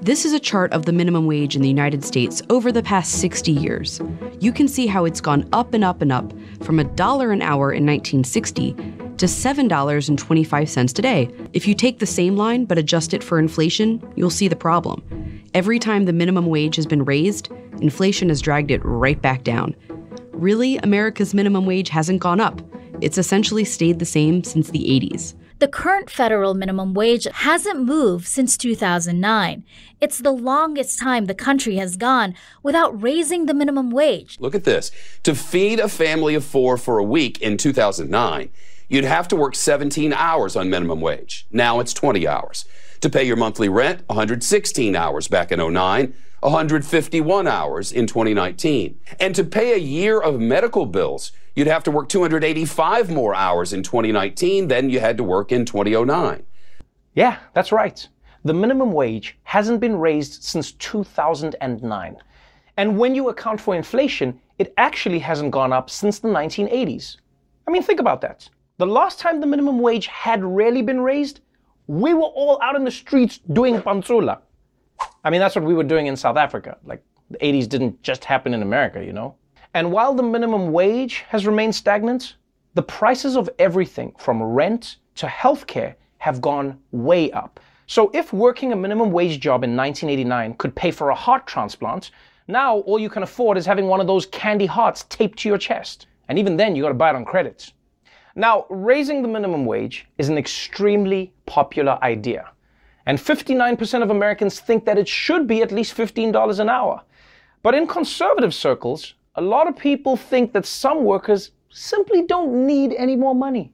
This 0.00 0.24
is 0.24 0.32
a 0.32 0.38
chart 0.38 0.72
of 0.72 0.84
the 0.84 0.92
minimum 0.92 1.26
wage 1.26 1.56
in 1.56 1.62
the 1.62 1.68
United 1.68 2.04
States 2.04 2.40
over 2.48 2.70
the 2.70 2.82
past 2.82 3.20
60 3.20 3.50
years. 3.50 4.00
You 4.38 4.52
can 4.52 4.68
see 4.68 4.86
how 4.86 5.04
it's 5.04 5.20
gone 5.20 5.48
up 5.52 5.74
and 5.74 5.82
up 5.82 6.00
and 6.00 6.12
up 6.12 6.32
from 6.62 6.78
a 6.78 6.84
dollar 6.84 7.32
an 7.32 7.42
hour 7.42 7.72
in 7.72 7.84
1960 7.84 8.72
to 8.74 9.26
$7.25 9.26 10.94
today. 10.94 11.30
If 11.52 11.66
you 11.66 11.74
take 11.74 11.98
the 11.98 12.06
same 12.06 12.36
line 12.36 12.66
but 12.66 12.78
adjust 12.78 13.14
it 13.14 13.24
for 13.24 13.38
inflation, 13.38 14.00
you'll 14.14 14.30
see 14.30 14.46
the 14.46 14.54
problem. 14.54 15.02
Every 15.54 15.78
time 15.78 16.04
the 16.04 16.12
minimum 16.12 16.46
wage 16.46 16.76
has 16.76 16.86
been 16.86 17.04
raised, 17.04 17.50
inflation 17.80 18.28
has 18.28 18.40
dragged 18.40 18.70
it 18.70 18.84
right 18.84 19.20
back 19.20 19.42
down. 19.42 19.74
Really, 20.32 20.76
America's 20.78 21.34
minimum 21.34 21.66
wage 21.66 21.88
hasn't 21.88 22.20
gone 22.20 22.40
up. 22.40 22.60
It's 23.00 23.18
essentially 23.18 23.64
stayed 23.64 23.98
the 23.98 24.04
same 24.04 24.44
since 24.44 24.70
the 24.70 24.84
80s. 24.84 25.34
The 25.58 25.68
current 25.68 26.10
federal 26.10 26.52
minimum 26.52 26.92
wage 26.92 27.24
hasn't 27.24 27.80
moved 27.80 28.26
since 28.26 28.58
2009. 28.58 29.64
It's 30.02 30.18
the 30.18 30.30
longest 30.30 30.98
time 30.98 31.24
the 31.24 31.34
country 31.34 31.76
has 31.76 31.96
gone 31.96 32.34
without 32.62 33.00
raising 33.02 33.46
the 33.46 33.54
minimum 33.54 33.90
wage. 33.90 34.36
Look 34.38 34.54
at 34.54 34.64
this. 34.64 34.90
To 35.22 35.34
feed 35.34 35.80
a 35.80 35.88
family 35.88 36.34
of 36.34 36.44
four 36.44 36.76
for 36.76 36.98
a 36.98 37.04
week 37.04 37.40
in 37.40 37.56
2009, 37.56 38.50
you'd 38.90 39.04
have 39.04 39.28
to 39.28 39.36
work 39.36 39.54
17 39.54 40.12
hours 40.12 40.56
on 40.56 40.68
minimum 40.68 41.00
wage. 41.00 41.46
Now 41.50 41.80
it's 41.80 41.94
20 41.94 42.28
hours. 42.28 42.66
To 43.00 43.08
pay 43.08 43.24
your 43.24 43.36
monthly 43.36 43.70
rent, 43.70 44.02
116 44.08 44.94
hours 44.94 45.26
back 45.26 45.52
in 45.52 45.72
09, 45.72 46.12
151 46.46 47.48
hours 47.48 47.90
in 47.90 48.06
2019. 48.06 49.00
And 49.18 49.34
to 49.34 49.42
pay 49.42 49.72
a 49.72 49.78
year 49.78 50.20
of 50.20 50.38
medical 50.38 50.86
bills, 50.86 51.32
you'd 51.56 51.66
have 51.66 51.82
to 51.82 51.90
work 51.90 52.08
285 52.08 53.10
more 53.10 53.34
hours 53.34 53.72
in 53.72 53.82
2019 53.82 54.68
than 54.68 54.88
you 54.88 55.00
had 55.00 55.16
to 55.16 55.24
work 55.24 55.50
in 55.50 55.64
2009. 55.64 56.44
Yeah, 57.14 57.38
that's 57.52 57.72
right. 57.72 58.06
The 58.44 58.54
minimum 58.54 58.92
wage 58.92 59.36
hasn't 59.42 59.80
been 59.80 59.96
raised 59.96 60.44
since 60.44 60.70
2009. 60.70 62.16
And 62.76 62.96
when 62.96 63.16
you 63.16 63.28
account 63.28 63.60
for 63.60 63.74
inflation, 63.74 64.40
it 64.60 64.72
actually 64.76 65.18
hasn't 65.18 65.50
gone 65.50 65.72
up 65.72 65.90
since 65.90 66.20
the 66.20 66.28
1980s. 66.28 67.16
I 67.66 67.72
mean, 67.72 67.82
think 67.82 67.98
about 67.98 68.20
that. 68.20 68.48
The 68.78 68.86
last 68.86 69.18
time 69.18 69.40
the 69.40 69.48
minimum 69.48 69.80
wage 69.80 70.06
had 70.06 70.44
really 70.44 70.82
been 70.82 71.00
raised, 71.00 71.40
we 71.88 72.14
were 72.14 72.20
all 72.22 72.62
out 72.62 72.76
in 72.76 72.84
the 72.84 72.90
streets 72.92 73.40
doing 73.52 73.80
pantsula. 73.80 74.38
I 75.24 75.30
mean, 75.30 75.40
that's 75.40 75.56
what 75.56 75.64
we 75.64 75.74
were 75.74 75.84
doing 75.84 76.06
in 76.06 76.16
South 76.16 76.36
Africa. 76.36 76.78
Like, 76.84 77.02
the 77.30 77.38
80s 77.38 77.68
didn't 77.68 78.02
just 78.02 78.24
happen 78.24 78.54
in 78.54 78.62
America, 78.62 79.04
you 79.04 79.12
know? 79.12 79.34
And 79.74 79.92
while 79.92 80.14
the 80.14 80.22
minimum 80.22 80.72
wage 80.72 81.24
has 81.28 81.46
remained 81.46 81.74
stagnant, 81.74 82.36
the 82.74 82.82
prices 82.82 83.36
of 83.36 83.50
everything 83.58 84.14
from 84.18 84.42
rent 84.42 84.96
to 85.16 85.26
healthcare 85.26 85.94
have 86.18 86.40
gone 86.40 86.78
way 86.92 87.30
up. 87.32 87.60
So 87.86 88.10
if 88.14 88.32
working 88.32 88.72
a 88.72 88.76
minimum 88.76 89.12
wage 89.12 89.38
job 89.38 89.64
in 89.64 89.76
1989 89.76 90.54
could 90.54 90.74
pay 90.74 90.90
for 90.90 91.10
a 91.10 91.14
heart 91.14 91.46
transplant, 91.46 92.10
now 92.48 92.78
all 92.78 92.98
you 92.98 93.08
can 93.08 93.22
afford 93.22 93.58
is 93.58 93.66
having 93.66 93.86
one 93.86 94.00
of 94.00 94.06
those 94.06 94.26
candy 94.26 94.66
hearts 94.66 95.04
taped 95.08 95.38
to 95.40 95.48
your 95.48 95.58
chest. 95.58 96.06
And 96.28 96.38
even 96.38 96.56
then, 96.56 96.74
you 96.74 96.82
gotta 96.82 96.94
buy 96.94 97.10
it 97.10 97.16
on 97.16 97.24
credit. 97.24 97.72
Now, 98.34 98.66
raising 98.68 99.22
the 99.22 99.28
minimum 99.28 99.64
wage 99.64 100.06
is 100.18 100.28
an 100.28 100.36
extremely 100.36 101.32
popular 101.46 101.98
idea. 102.02 102.50
And 103.06 103.18
59% 103.18 104.02
of 104.02 104.10
Americans 104.10 104.58
think 104.60 104.84
that 104.84 104.98
it 104.98 105.08
should 105.08 105.46
be 105.46 105.62
at 105.62 105.70
least 105.70 105.96
$15 105.96 106.58
an 106.58 106.68
hour. 106.68 107.02
But 107.62 107.74
in 107.74 107.86
conservative 107.86 108.52
circles, 108.52 109.14
a 109.36 109.40
lot 109.40 109.68
of 109.68 109.76
people 109.76 110.16
think 110.16 110.52
that 110.52 110.66
some 110.66 111.04
workers 111.04 111.52
simply 111.70 112.26
don't 112.26 112.66
need 112.66 112.94
any 112.94 113.16
more 113.16 113.34
money. 113.34 113.72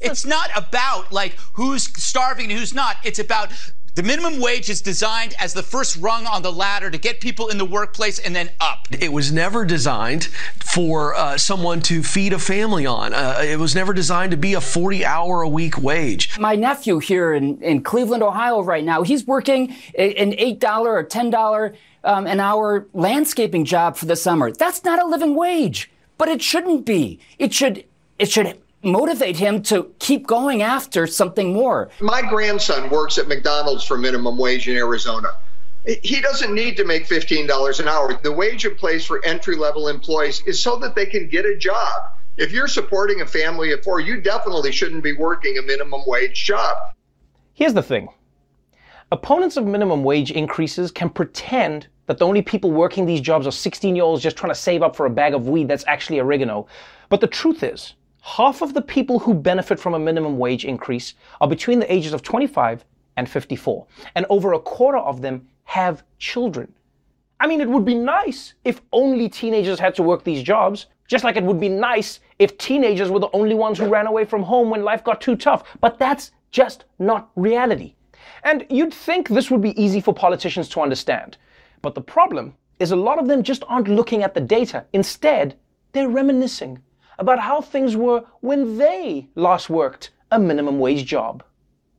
It's 0.00 0.26
not 0.26 0.50
about 0.56 1.12
like 1.12 1.36
who's 1.54 1.84
starving 2.02 2.50
and 2.50 2.58
who's 2.58 2.74
not. 2.74 2.96
It's 3.04 3.20
about 3.20 3.52
the 3.94 4.02
minimum 4.02 4.40
wage 4.40 4.70
is 4.70 4.80
designed 4.80 5.34
as 5.38 5.52
the 5.52 5.62
first 5.62 5.96
rung 5.96 6.26
on 6.26 6.40
the 6.40 6.50
ladder 6.52 6.90
to 6.90 6.96
get 6.96 7.20
people 7.20 7.48
in 7.48 7.58
the 7.58 7.64
workplace 7.64 8.18
and 8.18 8.34
then 8.34 8.48
up. 8.58 8.86
It 8.90 9.12
was 9.12 9.32
never 9.32 9.66
designed 9.66 10.24
for 10.64 11.14
uh, 11.14 11.36
someone 11.36 11.82
to 11.82 12.02
feed 12.02 12.32
a 12.32 12.38
family 12.38 12.86
on. 12.86 13.12
Uh, 13.12 13.42
it 13.44 13.58
was 13.58 13.74
never 13.74 13.92
designed 13.92 14.30
to 14.30 14.38
be 14.38 14.54
a 14.54 14.62
40 14.62 15.04
hour 15.04 15.42
a 15.42 15.48
week 15.48 15.76
wage. 15.76 16.38
My 16.38 16.54
nephew 16.54 17.00
here 17.00 17.34
in, 17.34 17.62
in 17.62 17.82
Cleveland, 17.82 18.22
Ohio, 18.22 18.62
right 18.62 18.84
now, 18.84 19.02
he's 19.02 19.26
working 19.26 19.70
an 19.98 20.32
$8 20.32 20.62
or 20.84 21.04
$10 21.04 21.76
um, 22.04 22.26
an 22.26 22.40
hour 22.40 22.86
landscaping 22.94 23.66
job 23.66 23.96
for 23.96 24.06
the 24.06 24.16
summer. 24.16 24.50
That's 24.50 24.84
not 24.84 25.00
a 25.00 25.06
living 25.06 25.34
wage, 25.34 25.90
but 26.16 26.28
it 26.28 26.40
shouldn't 26.40 26.86
be. 26.86 27.20
It 27.38 27.52
should, 27.52 27.84
it 28.18 28.30
should 28.30 28.58
motivate 28.82 29.36
him 29.36 29.62
to 29.62 29.94
keep 29.98 30.26
going 30.26 30.62
after 30.62 31.06
something 31.06 31.52
more. 31.52 31.90
My 32.00 32.22
grandson 32.22 32.90
works 32.90 33.18
at 33.18 33.28
McDonald's 33.28 33.84
for 33.84 33.96
minimum 33.96 34.38
wage 34.38 34.68
in 34.68 34.76
Arizona. 34.76 35.28
He 35.84 36.20
doesn't 36.20 36.54
need 36.54 36.76
to 36.76 36.84
make 36.84 37.08
$15 37.08 37.80
an 37.80 37.88
hour. 37.88 38.14
The 38.22 38.32
wage 38.32 38.64
in 38.64 38.76
place 38.76 39.04
for 39.04 39.24
entry 39.24 39.56
level 39.56 39.88
employees 39.88 40.42
is 40.46 40.60
so 40.62 40.78
that 40.78 40.94
they 40.94 41.06
can 41.06 41.28
get 41.28 41.44
a 41.44 41.56
job. 41.56 42.02
If 42.36 42.52
you're 42.52 42.68
supporting 42.68 43.20
a 43.20 43.26
family 43.26 43.72
of 43.72 43.82
four, 43.82 44.00
you 44.00 44.20
definitely 44.20 44.72
shouldn't 44.72 45.02
be 45.02 45.12
working 45.12 45.58
a 45.58 45.62
minimum 45.62 46.02
wage 46.06 46.44
job. 46.44 46.76
Here's 47.54 47.74
the 47.74 47.82
thing 47.82 48.08
opponents 49.10 49.58
of 49.58 49.66
minimum 49.66 50.02
wage 50.04 50.30
increases 50.30 50.90
can 50.90 51.10
pretend 51.10 51.86
that 52.06 52.18
the 52.18 52.26
only 52.26 52.40
people 52.40 52.70
working 52.70 53.04
these 53.04 53.20
jobs 53.20 53.46
are 53.46 53.52
16 53.52 53.94
year 53.94 54.04
olds 54.04 54.22
just 54.22 54.36
trying 54.36 54.50
to 54.50 54.58
save 54.58 54.82
up 54.82 54.96
for 54.96 55.04
a 55.04 55.10
bag 55.10 55.34
of 55.34 55.48
weed 55.48 55.68
that's 55.68 55.84
actually 55.86 56.18
oregano. 56.18 56.66
But 57.10 57.20
the 57.20 57.26
truth 57.26 57.62
is, 57.62 57.94
half 58.22 58.62
of 58.62 58.72
the 58.72 58.80
people 58.80 59.18
who 59.18 59.34
benefit 59.34 59.78
from 59.78 59.94
a 59.94 59.98
minimum 59.98 60.38
wage 60.38 60.64
increase 60.64 61.14
are 61.40 61.48
between 61.48 61.80
the 61.80 61.92
ages 61.92 62.12
of 62.12 62.22
25 62.22 62.84
and 63.16 63.28
54, 63.28 63.86
and 64.14 64.24
over 64.30 64.52
a 64.52 64.60
quarter 64.60 64.98
of 64.98 65.20
them 65.20 65.46
have 65.64 66.04
children. 66.18 66.72
I 67.40 67.48
mean, 67.48 67.60
it 67.60 67.68
would 67.68 67.84
be 67.84 67.96
nice 67.96 68.54
if 68.64 68.80
only 68.92 69.28
teenagers 69.28 69.80
had 69.80 69.96
to 69.96 70.04
work 70.04 70.22
these 70.22 70.42
jobs, 70.42 70.86
just 71.08 71.24
like 71.24 71.36
it 71.36 71.42
would 71.42 71.58
be 71.58 71.68
nice 71.68 72.20
if 72.38 72.56
teenagers 72.56 73.10
were 73.10 73.18
the 73.18 73.28
only 73.32 73.56
ones 73.56 73.78
who 73.78 73.88
ran 73.88 74.06
away 74.06 74.24
from 74.24 74.44
home 74.44 74.70
when 74.70 74.84
life 74.84 75.02
got 75.02 75.20
too 75.20 75.34
tough. 75.34 75.64
But 75.80 75.98
that's 75.98 76.30
just 76.52 76.84
not 77.00 77.30
reality. 77.34 77.96
And 78.44 78.64
you'd 78.70 78.94
think 78.94 79.28
this 79.28 79.50
would 79.50 79.60
be 79.60 79.80
easy 79.82 80.00
for 80.00 80.14
politicians 80.14 80.68
to 80.70 80.80
understand. 80.80 81.38
But 81.82 81.96
the 81.96 82.00
problem 82.00 82.54
is 82.78 82.92
a 82.92 82.96
lot 82.96 83.18
of 83.18 83.26
them 83.26 83.42
just 83.42 83.64
aren't 83.66 83.88
looking 83.88 84.22
at 84.22 84.34
the 84.34 84.40
data. 84.40 84.84
Instead, 84.92 85.56
they're 85.90 86.08
reminiscing 86.08 86.80
about 87.22 87.38
how 87.38 87.60
things 87.60 87.96
were 87.96 88.24
when 88.40 88.78
they 88.78 89.28
last 89.36 89.70
worked 89.70 90.10
a 90.32 90.38
minimum 90.40 90.80
wage 90.80 91.06
job. 91.06 91.44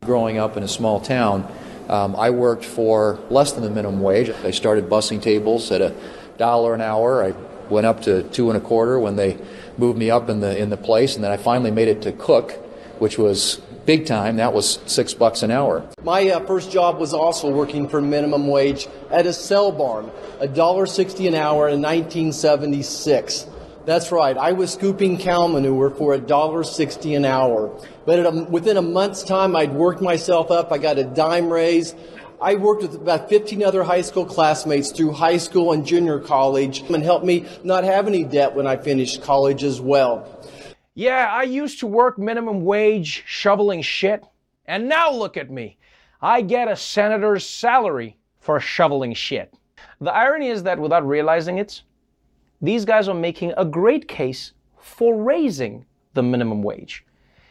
Growing 0.01 0.37
up 0.37 0.57
in 0.57 0.63
a 0.63 0.67
small 0.67 0.99
town, 0.99 1.49
um, 1.87 2.13
I 2.17 2.29
worked 2.29 2.65
for 2.65 3.17
less 3.29 3.53
than 3.53 3.63
the 3.63 3.69
minimum 3.69 4.01
wage. 4.01 4.29
I 4.29 4.51
started 4.51 4.89
bussing 4.89 5.21
tables 5.21 5.71
at 5.71 5.81
a 5.81 5.95
dollar 6.37 6.73
an 6.73 6.81
hour. 6.81 7.23
I 7.23 7.31
went 7.69 7.85
up 7.85 8.01
to 8.01 8.23
two 8.23 8.49
and 8.49 8.57
a 8.57 8.59
quarter 8.59 8.99
when 8.99 9.15
they 9.15 9.37
moved 9.77 9.97
me 9.97 10.11
up 10.11 10.27
in 10.29 10.41
the 10.41 10.57
in 10.57 10.69
the 10.69 10.77
place, 10.77 11.15
and 11.15 11.23
then 11.23 11.31
I 11.31 11.37
finally 11.37 11.71
made 11.71 11.87
it 11.87 12.01
to 12.01 12.11
cook, 12.11 12.51
which 12.99 13.17
was 13.17 13.61
big 13.85 14.05
time. 14.05 14.35
That 14.35 14.53
was 14.53 14.79
six 14.87 15.13
bucks 15.13 15.41
an 15.41 15.51
hour. 15.51 15.87
My 16.03 16.29
uh, 16.29 16.45
first 16.45 16.69
job 16.69 16.97
was 16.99 17.13
also 17.13 17.49
working 17.49 17.87
for 17.87 18.01
minimum 18.01 18.47
wage 18.47 18.89
at 19.09 19.25
a 19.25 19.31
cell 19.31 19.71
barn, 19.71 20.11
a 20.41 20.49
dollar 20.49 20.85
sixty 20.85 21.27
an 21.27 21.35
hour 21.35 21.69
in 21.69 21.81
1976. 21.81 23.47
That's 23.85 24.13
right. 24.13 24.37
I 24.37 24.53
was 24.53 24.71
scooping 24.71 25.17
cow 25.17 25.47
manure 25.47 25.89
for 25.89 26.13
a 26.13 26.17
dollar 26.17 26.63
sixty 26.63 27.15
an 27.15 27.25
hour. 27.25 27.77
But 28.05 28.25
a, 28.25 28.31
within 28.49 28.77
a 28.77 28.81
month's 28.81 29.23
time, 29.23 29.55
I'd 29.55 29.73
worked 29.73 30.01
myself 30.01 30.51
up. 30.51 30.71
I 30.71 30.77
got 30.77 30.97
a 30.97 31.03
dime 31.03 31.51
raise. 31.51 31.93
I 32.41 32.55
worked 32.55 32.81
with 32.81 32.95
about 32.95 33.29
15 33.29 33.63
other 33.63 33.83
high 33.83 34.01
school 34.01 34.25
classmates 34.25 34.91
through 34.91 35.13
high 35.13 35.37
school 35.37 35.71
and 35.71 35.85
junior 35.85 36.19
college 36.19 36.81
and 36.81 37.01
helped 37.01 37.25
me 37.25 37.45
not 37.63 37.85
have 37.85 38.05
any 38.05 38.25
debt 38.25 38.53
when 38.53 38.67
I 38.67 38.75
finished 38.75 39.21
college 39.21 39.63
as 39.63 39.79
well. 39.79 40.43
Yeah, 40.93 41.29
I 41.31 41.43
used 41.43 41.79
to 41.79 41.87
work 41.87 42.17
minimum 42.17 42.65
wage 42.65 43.23
shoveling 43.25 43.81
shit, 43.81 44.25
and 44.65 44.89
now 44.89 45.11
look 45.11 45.37
at 45.37 45.49
me. 45.49 45.77
I 46.21 46.41
get 46.41 46.67
a 46.67 46.75
senator's 46.75 47.45
salary 47.45 48.17
for 48.39 48.59
shoveling 48.59 49.13
shit. 49.13 49.53
The 50.01 50.13
irony 50.13 50.49
is 50.49 50.63
that 50.63 50.79
without 50.79 51.07
realizing 51.07 51.57
it, 51.57 51.81
these 52.63 52.85
guys 52.85 53.09
are 53.09 53.13
making 53.13 53.53
a 53.57 53.65
great 53.65 54.07
case 54.07 54.53
for 54.79 55.21
raising 55.21 55.85
the 56.13 56.23
minimum 56.23 56.63
wage. 56.63 57.05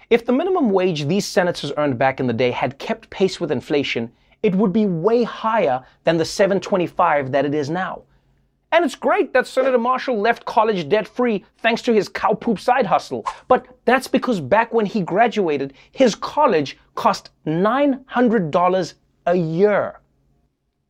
If 0.09 0.25
the 0.25 0.33
minimum 0.33 0.71
wage 0.71 1.05
these 1.05 1.27
senators 1.27 1.71
earned 1.77 1.99
back 1.99 2.19
in 2.19 2.27
the 2.27 2.33
day 2.33 2.51
had 2.51 2.79
kept 2.79 3.11
pace 3.11 3.39
with 3.39 3.53
inflation, 3.53 4.11
it 4.43 4.55
would 4.55 4.73
be 4.73 4.87
way 4.87 5.23
higher 5.23 5.85
than 6.05 6.17
the 6.17 6.25
725 6.25 7.31
that 7.31 7.45
it 7.45 7.55
is 7.55 7.69
now. 7.69 8.03
And 8.73 8.87
it's 8.87 8.95
great 8.95 9.35
that 9.35 9.47
Senator 9.47 9.77
Marshall 9.77 10.19
left 10.19 10.47
college 10.47 10.89
debt 10.89 11.07
free 11.07 11.45
thanks 11.59 11.83
to 11.83 11.93
his 11.93 12.09
cow 12.09 12.33
poop 12.33 12.59
side 12.59 12.87
hustle. 12.87 13.27
But 13.49 13.67
that's 13.85 14.09
because 14.09 14.41
back 14.41 14.73
when 14.73 14.87
he 14.87 15.03
graduated, 15.03 15.75
his 15.91 16.15
college 16.15 16.79
cost 16.95 17.29
$900 17.47 18.95
a 19.27 19.35
year. 19.35 20.01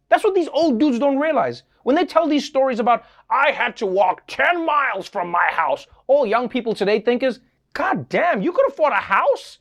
That's 0.08 0.22
what 0.22 0.36
these 0.36 0.48
old 0.52 0.78
dudes 0.78 1.00
don't 1.00 1.18
realize. 1.18 1.64
When 1.82 1.96
they 1.96 2.04
tell 2.04 2.28
these 2.28 2.44
stories 2.44 2.80
about, 2.80 3.04
I 3.30 3.50
had 3.50 3.76
to 3.78 3.86
walk 3.86 4.22
10 4.26 4.64
miles 4.64 5.08
from 5.08 5.30
my 5.30 5.46
house, 5.50 5.86
all 6.06 6.26
young 6.26 6.48
people 6.48 6.74
today 6.74 7.00
think 7.00 7.22
is, 7.22 7.40
God 7.74 8.08
damn, 8.08 8.42
you 8.42 8.52
could 8.52 8.68
afford 8.68 8.92
a 8.92 8.96
house? 8.96 9.58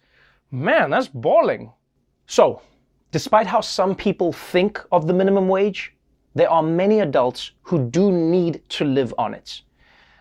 Man, 0.52 0.90
that's 0.90 1.08
balling. 1.08 1.72
So, 2.26 2.62
despite 3.12 3.48
how 3.48 3.62
some 3.62 3.96
people 3.96 4.34
think 4.34 4.82
of 4.92 5.08
the 5.08 5.14
minimum 5.14 5.48
wage, 5.48 5.94
there 6.36 6.50
are 6.50 6.64
many 6.64 7.00
adults 7.00 7.52
who 7.62 7.90
do 7.90 8.12
need 8.12 8.62
to 8.70 8.86
live 8.86 9.14
on 9.18 9.34
it. 9.34 9.62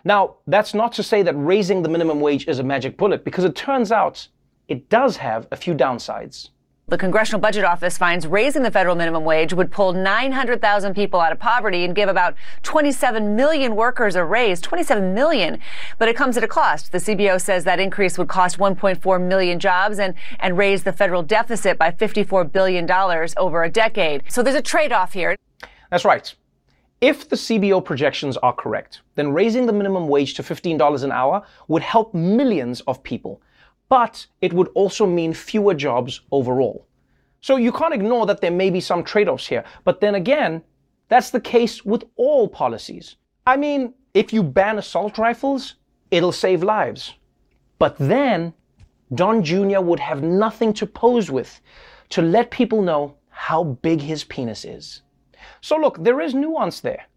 Now, 0.03 0.37
that's 0.47 0.73
not 0.73 0.93
to 0.93 1.03
say 1.03 1.21
that 1.21 1.35
raising 1.35 1.83
the 1.83 1.89
minimum 1.89 2.19
wage 2.19 2.47
is 2.47 2.59
a 2.59 2.63
magic 2.63 2.97
bullet, 2.97 3.23
because 3.23 3.45
it 3.45 3.55
turns 3.55 3.91
out 3.91 4.27
it 4.67 4.89
does 4.89 5.17
have 5.17 5.47
a 5.51 5.55
few 5.55 5.73
downsides. 5.75 6.49
The 6.91 6.97
Congressional 6.97 7.39
Budget 7.39 7.63
Office 7.63 7.97
finds 7.97 8.27
raising 8.27 8.63
the 8.63 8.69
federal 8.69 8.97
minimum 8.97 9.23
wage 9.23 9.53
would 9.53 9.71
pull 9.71 9.93
900,000 9.93 10.93
people 10.93 11.21
out 11.21 11.31
of 11.31 11.39
poverty 11.39 11.85
and 11.85 11.95
give 11.95 12.09
about 12.09 12.35
27 12.63 13.33
million 13.33 13.77
workers 13.77 14.17
a 14.17 14.25
raise. 14.25 14.59
27 14.59 15.13
million. 15.13 15.59
But 15.99 16.09
it 16.09 16.17
comes 16.17 16.35
at 16.35 16.43
a 16.43 16.49
cost. 16.49 16.91
The 16.91 16.97
CBO 16.97 17.39
says 17.39 17.63
that 17.63 17.79
increase 17.79 18.17
would 18.17 18.27
cost 18.27 18.57
1.4 18.57 19.25
million 19.25 19.57
jobs 19.57 19.99
and, 19.99 20.15
and 20.41 20.57
raise 20.57 20.83
the 20.83 20.91
federal 20.91 21.23
deficit 21.23 21.77
by 21.77 21.91
$54 21.91 22.51
billion 22.51 22.91
over 23.37 23.63
a 23.63 23.69
decade. 23.69 24.23
So 24.27 24.43
there's 24.43 24.57
a 24.57 24.61
trade 24.61 24.91
off 24.91 25.13
here. 25.13 25.37
That's 25.91 26.03
right. 26.03 26.35
If 26.99 27.29
the 27.29 27.37
CBO 27.37 27.85
projections 27.85 28.35
are 28.35 28.51
correct, 28.51 28.99
then 29.15 29.31
raising 29.31 29.65
the 29.65 29.71
minimum 29.71 30.09
wage 30.09 30.33
to 30.33 30.43
$15 30.43 31.03
an 31.05 31.13
hour 31.13 31.41
would 31.69 31.83
help 31.83 32.13
millions 32.13 32.81
of 32.81 33.01
people 33.01 33.41
but 33.91 34.25
it 34.39 34.53
would 34.53 34.69
also 34.73 35.05
mean 35.05 35.33
fewer 35.33 35.73
jobs 35.73 36.21
overall. 36.31 36.87
So 37.41 37.57
you 37.57 37.73
can't 37.73 37.93
ignore 37.93 38.25
that 38.25 38.39
there 38.39 38.49
may 38.49 38.69
be 38.69 38.79
some 38.79 39.03
trade 39.03 39.27
offs 39.27 39.47
here. 39.47 39.65
But 39.83 39.99
then 39.99 40.15
again, 40.15 40.61
that's 41.09 41.29
the 41.29 41.41
case 41.41 41.83
with 41.83 42.05
all 42.15 42.47
policies. 42.47 43.17
I 43.45 43.57
mean, 43.57 43.93
if 44.13 44.31
you 44.31 44.43
ban 44.43 44.77
assault 44.77 45.17
rifles, 45.17 45.75
it'll 46.09 46.31
save 46.31 46.63
lives. 46.63 47.15
But 47.79 47.97
then, 47.97 48.53
Don 49.13 49.43
Jr. 49.43 49.81
would 49.81 49.99
have 49.99 50.23
nothing 50.23 50.71
to 50.75 50.85
pose 50.85 51.29
with 51.29 51.59
to 52.11 52.21
let 52.21 52.49
people 52.49 52.81
know 52.81 53.15
how 53.27 53.61
big 53.65 53.99
his 53.99 54.23
penis 54.23 54.63
is. 54.63 55.01
So 55.59 55.75
look, 55.75 56.01
there 56.01 56.21
is 56.21 56.33
nuance 56.33 56.79
there. 56.79 57.07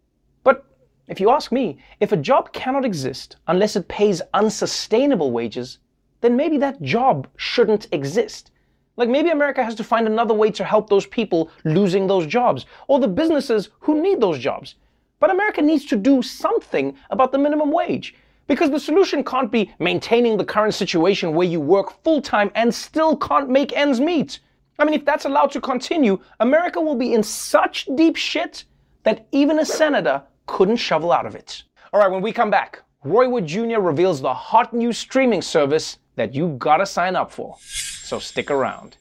But 0.43 0.65
if 1.07 1.21
you 1.21 1.29
ask 1.29 1.53
me, 1.53 1.77
if 2.01 2.11
a 2.11 2.17
job 2.17 2.51
cannot 2.51 2.83
exist 2.83 3.37
unless 3.47 3.77
it 3.77 3.87
pays 3.87 4.21
unsustainable 4.33 5.31
wages, 5.31 5.79
then 6.25 6.35
maybe 6.35 6.57
that 6.57 6.81
job 6.81 7.27
shouldn't 7.37 7.87
exist. 7.91 8.49
Like 8.97 9.09
maybe 9.09 9.29
America 9.29 9.63
has 9.63 9.75
to 9.75 9.83
find 9.83 10.07
another 10.07 10.33
way 10.33 10.49
to 10.51 10.63
help 10.63 10.89
those 10.89 11.05
people 11.05 11.51
losing 11.65 12.07
those 12.07 12.25
jobs, 12.25 12.65
or 12.87 12.99
the 12.99 13.07
businesses 13.07 13.69
who 13.79 14.01
need 14.01 14.19
those 14.19 14.39
jobs. 14.39 14.75
But 15.19 15.29
America 15.29 15.61
needs 15.61 15.85
to 15.85 15.95
do 15.95 16.23
something 16.23 16.95
about 17.11 17.31
the 17.31 17.37
minimum 17.37 17.71
wage. 17.71 18.15
Because 18.47 18.71
the 18.71 18.79
solution 18.79 19.23
can't 19.23 19.51
be 19.51 19.71
maintaining 19.79 20.37
the 20.37 20.45
current 20.45 20.73
situation 20.73 21.33
where 21.33 21.47
you 21.47 21.59
work 21.59 22.03
full 22.03 22.21
time 22.21 22.51
and 22.55 22.73
still 22.73 23.15
can't 23.17 23.49
make 23.49 23.75
ends 23.75 23.99
meet. 23.99 24.39
I 24.79 24.85
mean, 24.85 24.93
if 24.93 25.05
that's 25.05 25.25
allowed 25.25 25.51
to 25.51 25.61
continue, 25.61 26.19
America 26.39 26.81
will 26.81 26.95
be 26.95 27.13
in 27.13 27.23
such 27.23 27.87
deep 27.95 28.15
shit 28.15 28.65
that 29.03 29.27
even 29.31 29.59
a 29.59 29.65
senator 29.65 30.23
couldn't 30.47 30.77
shovel 30.77 31.11
out 31.11 31.25
of 31.25 31.35
it. 31.35 31.63
All 31.93 31.99
right, 31.99 32.11
when 32.11 32.21
we 32.21 32.31
come 32.31 32.49
back, 32.49 32.81
Roy 33.03 33.29
Wood 33.29 33.45
Jr. 33.45 33.79
reveals 33.79 34.19
the 34.19 34.33
hot 34.33 34.73
new 34.73 34.91
streaming 34.91 35.41
service 35.41 35.99
that 36.15 36.33
you 36.33 36.55
gotta 36.57 36.85
sign 36.85 37.15
up 37.15 37.31
for. 37.31 37.57
So 37.59 38.19
stick 38.19 38.51
around. 38.51 38.97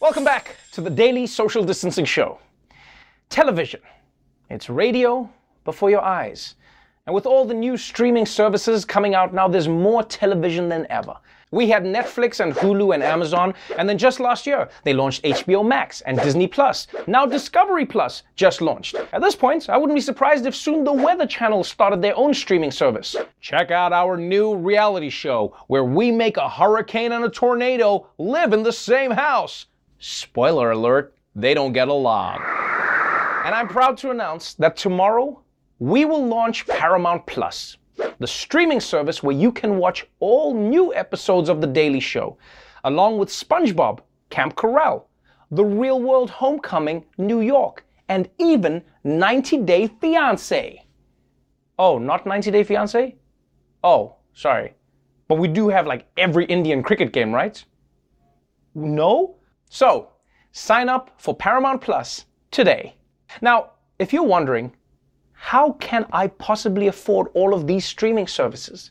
Welcome 0.00 0.24
back 0.24 0.56
to 0.72 0.80
the 0.80 0.90
Daily 0.90 1.26
Social 1.26 1.62
Distancing 1.62 2.04
Show. 2.04 2.38
Television. 3.28 3.80
It's 4.48 4.70
radio 4.70 5.28
before 5.64 5.90
your 5.90 6.02
eyes. 6.02 6.54
And 7.06 7.14
with 7.14 7.26
all 7.26 7.44
the 7.44 7.54
new 7.54 7.76
streaming 7.76 8.26
services 8.26 8.84
coming 8.84 9.14
out 9.14 9.34
now, 9.34 9.48
there's 9.48 9.68
more 9.68 10.02
television 10.02 10.68
than 10.68 10.86
ever. 10.90 11.16
We 11.52 11.68
had 11.68 11.82
Netflix 11.82 12.38
and 12.38 12.54
Hulu 12.54 12.94
and 12.94 13.02
Amazon, 13.02 13.54
and 13.76 13.88
then 13.88 13.98
just 13.98 14.20
last 14.20 14.46
year, 14.46 14.68
they 14.84 14.92
launched 14.92 15.24
HBO 15.24 15.66
Max 15.66 16.00
and 16.02 16.16
Disney 16.20 16.46
Plus. 16.46 16.86
Now 17.08 17.26
Discovery 17.26 17.84
Plus 17.84 18.22
just 18.36 18.60
launched. 18.60 18.94
At 19.12 19.20
this 19.20 19.34
point, 19.34 19.68
I 19.68 19.76
wouldn't 19.76 19.96
be 19.96 20.00
surprised 20.00 20.46
if 20.46 20.54
soon 20.54 20.84
the 20.84 20.92
Weather 20.92 21.26
Channel 21.26 21.64
started 21.64 22.00
their 22.00 22.16
own 22.16 22.34
streaming 22.34 22.70
service. 22.70 23.16
Check 23.40 23.72
out 23.72 23.92
our 23.92 24.16
new 24.16 24.54
reality 24.54 25.10
show 25.10 25.56
where 25.66 25.82
we 25.82 26.12
make 26.12 26.36
a 26.36 26.48
hurricane 26.48 27.10
and 27.10 27.24
a 27.24 27.28
tornado 27.28 28.06
live 28.18 28.52
in 28.52 28.62
the 28.62 28.72
same 28.72 29.10
house. 29.10 29.66
Spoiler 29.98 30.70
alert, 30.70 31.16
they 31.34 31.52
don't 31.52 31.72
get 31.72 31.88
along. 31.88 32.36
And 33.44 33.56
I'm 33.56 33.66
proud 33.66 33.96
to 33.98 34.12
announce 34.12 34.54
that 34.54 34.76
tomorrow 34.76 35.42
we 35.80 36.04
will 36.04 36.24
launch 36.24 36.64
Paramount 36.68 37.26
Plus 37.26 37.76
the 38.18 38.26
streaming 38.26 38.80
service 38.80 39.22
where 39.22 39.36
you 39.36 39.52
can 39.52 39.78
watch 39.78 40.06
all 40.20 40.54
new 40.54 40.94
episodes 40.94 41.48
of 41.48 41.60
The 41.60 41.66
Daily 41.66 42.00
Show, 42.00 42.38
along 42.84 43.18
with 43.18 43.28
SpongeBob, 43.28 44.00
Kamp 44.30 44.54
Koral, 44.54 45.04
The 45.50 45.64
Real 45.64 46.00
World 46.00 46.30
Homecoming, 46.30 47.04
New 47.18 47.40
York, 47.40 47.84
and 48.08 48.28
even 48.38 48.82
90 49.04 49.58
Day 49.58 49.88
Fiancé. 49.88 50.80
Oh, 51.78 51.98
not 51.98 52.26
90 52.26 52.50
Day 52.50 52.64
Fiancé? 52.64 53.16
Oh, 53.82 54.16
sorry. 54.34 54.74
But 55.28 55.38
we 55.38 55.48
do 55.48 55.68
have 55.68 55.86
like 55.86 56.08
every 56.16 56.44
Indian 56.46 56.82
cricket 56.82 57.12
game, 57.12 57.32
right? 57.32 57.64
No? 58.74 59.36
So, 59.70 60.10
sign 60.52 60.88
up 60.88 61.12
for 61.18 61.34
Paramount 61.34 61.80
Plus 61.80 62.26
today. 62.50 62.96
Now, 63.40 63.70
if 63.98 64.12
you're 64.12 64.24
wondering, 64.24 64.72
how 65.40 65.72
can 65.80 66.04
I 66.12 66.26
possibly 66.26 66.86
afford 66.86 67.28
all 67.32 67.54
of 67.54 67.66
these 67.66 67.86
streaming 67.86 68.26
services? 68.28 68.90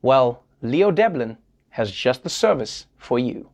Well, 0.00 0.44
Leo 0.62 0.92
Deblin 0.92 1.36
has 1.70 1.90
just 1.90 2.22
the 2.22 2.30
service 2.30 2.86
for 2.98 3.18
you. 3.18 3.50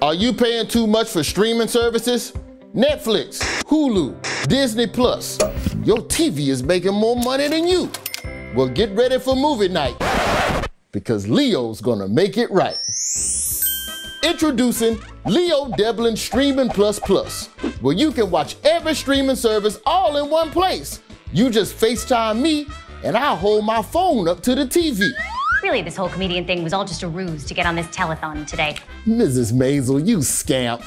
Are 0.00 0.14
you 0.14 0.32
paying 0.32 0.68
too 0.68 0.86
much 0.86 1.10
for 1.10 1.24
streaming 1.24 1.66
services? 1.66 2.32
Netflix, 2.74 3.40
Hulu, 3.64 4.16
Disney 4.48 4.86
Plus. 4.86 5.38
Your 5.84 5.98
TV 5.98 6.48
is 6.48 6.62
making 6.62 6.94
more 6.94 7.16
money 7.16 7.48
than 7.48 7.66
you. 7.66 7.90
Well, 8.54 8.68
get 8.68 8.90
ready 8.92 9.18
for 9.18 9.34
movie 9.34 9.68
night 9.68 9.96
because 10.92 11.28
Leo's 11.28 11.80
gonna 11.80 12.08
make 12.08 12.38
it 12.38 12.50
right. 12.52 12.78
Introducing 14.22 15.00
Leo 15.26 15.66
Deblin 15.70 16.16
Streaming 16.16 16.68
Plus 16.68 17.00
Plus, 17.00 17.48
where 17.80 17.94
you 17.94 18.12
can 18.12 18.30
watch 18.30 18.56
every 18.62 18.94
streaming 18.94 19.36
service 19.36 19.80
all 19.84 20.16
in 20.16 20.30
one 20.30 20.50
place 20.50 21.00
you 21.32 21.50
just 21.50 21.76
FaceTime 21.76 22.40
me, 22.40 22.66
and 23.04 23.16
I'll 23.16 23.36
hold 23.36 23.64
my 23.64 23.82
phone 23.82 24.28
up 24.28 24.40
to 24.42 24.54
the 24.54 24.64
TV. 24.64 25.10
Really, 25.62 25.82
this 25.82 25.96
whole 25.96 26.08
comedian 26.08 26.46
thing 26.46 26.62
was 26.62 26.72
all 26.72 26.84
just 26.84 27.02
a 27.02 27.08
ruse 27.08 27.44
to 27.44 27.54
get 27.54 27.66
on 27.66 27.76
this 27.76 27.86
telethon 27.88 28.46
today. 28.46 28.76
Mrs. 29.06 29.52
Maisel, 29.52 30.04
you 30.06 30.22
scamp. 30.22 30.82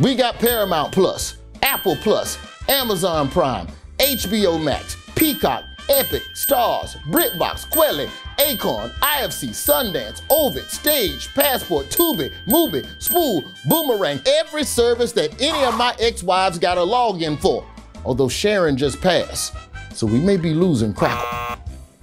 We 0.00 0.14
got 0.14 0.36
Paramount 0.36 0.92
Plus, 0.92 1.36
Apple 1.62 1.96
Plus, 1.96 2.38
Amazon 2.68 3.28
Prime, 3.28 3.66
HBO 3.98 4.62
Max, 4.62 4.96
Peacock, 5.14 5.64
Epix, 5.88 6.22
Starz, 6.34 6.96
BritBox, 7.10 7.68
Kweli, 7.68 8.08
Acorn, 8.38 8.90
IFC, 9.00 9.50
Sundance, 9.50 10.22
Ovid, 10.30 10.70
Stage, 10.70 11.28
Passport, 11.34 11.86
Tubi, 11.86 12.32
Mubi, 12.46 12.86
Spool, 13.02 13.44
Boomerang, 13.68 14.20
every 14.26 14.64
service 14.64 15.12
that 15.12 15.40
any 15.42 15.64
of 15.64 15.76
my 15.76 15.94
ex-wives 15.98 16.58
got 16.58 16.78
a 16.78 16.80
login 16.80 17.38
for. 17.38 17.66
Although 18.04 18.28
Sharon 18.28 18.76
just 18.76 19.00
passed 19.00 19.54
so 19.94 20.06
we 20.06 20.18
may 20.18 20.36
be 20.36 20.54
losing 20.54 20.92
crowd. 20.92 21.58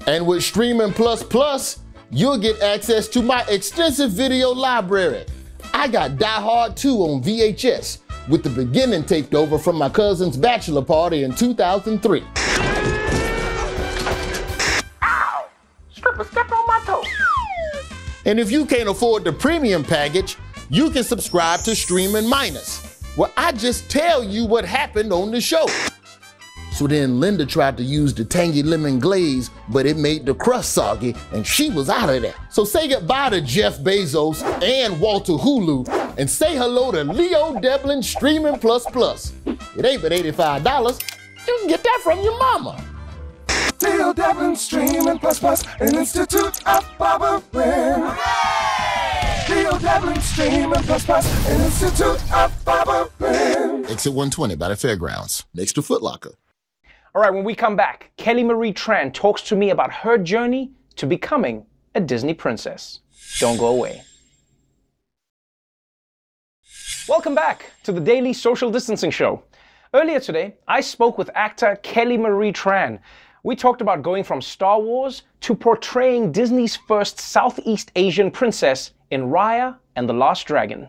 And 0.07 0.25
with 0.25 0.43
Streaming 0.43 0.93
Plus 0.93 1.23
Plus, 1.23 1.79
you'll 2.09 2.37
get 2.37 2.61
access 2.61 3.07
to 3.09 3.21
my 3.21 3.43
extensive 3.49 4.11
video 4.11 4.49
library. 4.49 5.25
I 5.73 5.87
got 5.87 6.17
Die 6.17 6.41
Hard 6.41 6.75
2 6.75 6.89
on 6.97 7.23
VHS, 7.23 7.99
with 8.27 8.43
the 8.43 8.49
beginning 8.49 9.03
taped 9.03 9.35
over 9.35 9.57
from 9.57 9.75
my 9.75 9.89
cousin's 9.89 10.37
bachelor 10.37 10.83
party 10.83 11.23
in 11.23 11.33
2003. 11.33 12.23
Ow! 15.01 15.47
Stripper 15.91 16.23
step 16.23 16.51
on 16.51 16.67
my 16.67 16.81
toe. 16.85 17.03
And 18.25 18.39
if 18.39 18.51
you 18.51 18.65
can't 18.65 18.89
afford 18.89 19.23
the 19.23 19.31
premium 19.31 19.83
package, 19.83 20.37
you 20.69 20.89
can 20.91 21.03
subscribe 21.03 21.61
to 21.61 21.75
Streaming 21.75 22.27
Minus, 22.27 23.01
where 23.15 23.31
I 23.37 23.51
just 23.51 23.89
tell 23.89 24.23
you 24.23 24.45
what 24.45 24.65
happened 24.65 25.11
on 25.11 25.31
the 25.31 25.41
show. 25.41 25.65
So 26.79 26.87
then 26.87 27.19
Linda 27.19 27.45
tried 27.45 27.75
to 27.75 27.83
use 27.83 28.13
the 28.13 28.23
tangy 28.23 28.63
lemon 28.63 28.99
glaze, 28.99 29.51
but 29.67 29.85
it 29.85 29.97
made 29.97 30.25
the 30.25 30.33
crust 30.33 30.71
soggy 30.71 31.13
and 31.33 31.45
she 31.45 31.69
was 31.69 31.89
out 31.89 32.07
of 32.07 32.21
there. 32.21 32.33
So 32.49 32.63
say 32.63 32.87
goodbye 32.87 33.31
to 33.31 33.41
Jeff 33.41 33.79
Bezos 33.79 34.41
and 34.63 34.97
Walter 35.01 35.33
Hulu 35.33 36.15
and 36.17 36.29
say 36.29 36.55
hello 36.55 36.93
to 36.93 37.03
Leo 37.03 37.55
Deblin 37.55 38.01
Streaming 38.01 38.59
Plus 38.59 38.85
Plus. 38.85 39.33
It 39.75 39.83
ain't 39.83 40.01
but 40.01 40.13
$85. 40.13 41.03
You 41.45 41.57
can 41.59 41.67
get 41.67 41.83
that 41.83 41.99
from 42.01 42.21
your 42.21 42.39
mama. 42.39 42.81
Dale 43.77 44.13
Devlin, 44.13 44.55
Streaming 44.55 45.19
Plus 45.19 45.39
Plus, 45.39 45.65
an 45.81 45.97
institute 45.97 46.65
of 46.65 46.89
barbering. 46.97 48.09
Dale 49.49 49.79
Devlin, 49.79 50.21
Streaming 50.21 50.83
Plus 50.83 51.03
Plus, 51.03 51.47
an 51.49 51.59
institute 51.59 52.33
of 52.33 52.63
barbering. 52.63 53.83
Exit 53.87 54.13
120 54.13 54.55
by 54.55 54.69
the 54.69 54.77
fairgrounds, 54.77 55.43
next 55.53 55.73
to 55.73 55.81
Foot 55.81 56.01
Locker. 56.01 56.35
All 57.19 57.25
right, 57.25 57.33
when 57.33 57.43
we 57.43 57.53
come 57.53 57.75
back, 57.75 58.11
Kelly 58.15 58.45
Marie 58.45 58.71
Tran 58.71 59.13
talks 59.13 59.41
to 59.41 59.55
me 59.57 59.71
about 59.71 59.91
her 59.91 60.17
journey 60.17 60.71
to 60.95 61.05
becoming 61.05 61.65
a 61.93 61.99
Disney 61.99 62.33
princess. 62.33 63.01
Don't 63.41 63.57
go 63.57 63.67
away. 63.67 64.03
Welcome 67.09 67.35
back 67.35 67.73
to 67.83 67.91
the 67.91 67.99
Daily 67.99 68.31
Social 68.31 68.71
Distancing 68.71 69.11
Show. 69.11 69.43
Earlier 69.93 70.21
today, 70.21 70.55
I 70.65 70.79
spoke 70.79 71.17
with 71.17 71.29
actor 71.35 71.77
Kelly 71.83 72.17
Marie 72.17 72.53
Tran. 72.53 72.99
We 73.43 73.53
talked 73.53 73.81
about 73.81 74.01
going 74.01 74.23
from 74.23 74.41
Star 74.41 74.79
Wars 74.79 75.23
to 75.41 75.53
portraying 75.53 76.31
Disney's 76.31 76.77
first 76.77 77.19
Southeast 77.19 77.91
Asian 77.97 78.31
princess 78.31 78.91
in 79.11 79.23
Raya 79.23 79.75
and 79.97 80.07
the 80.07 80.13
Last 80.13 80.47
Dragon. 80.47 80.87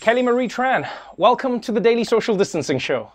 Kelly 0.00 0.22
Marie 0.22 0.48
Tran, 0.48 0.90
welcome 1.16 1.60
to 1.60 1.70
the 1.70 1.80
Daily 1.80 2.02
Social 2.02 2.34
Distancing 2.34 2.80
Show. 2.80 3.12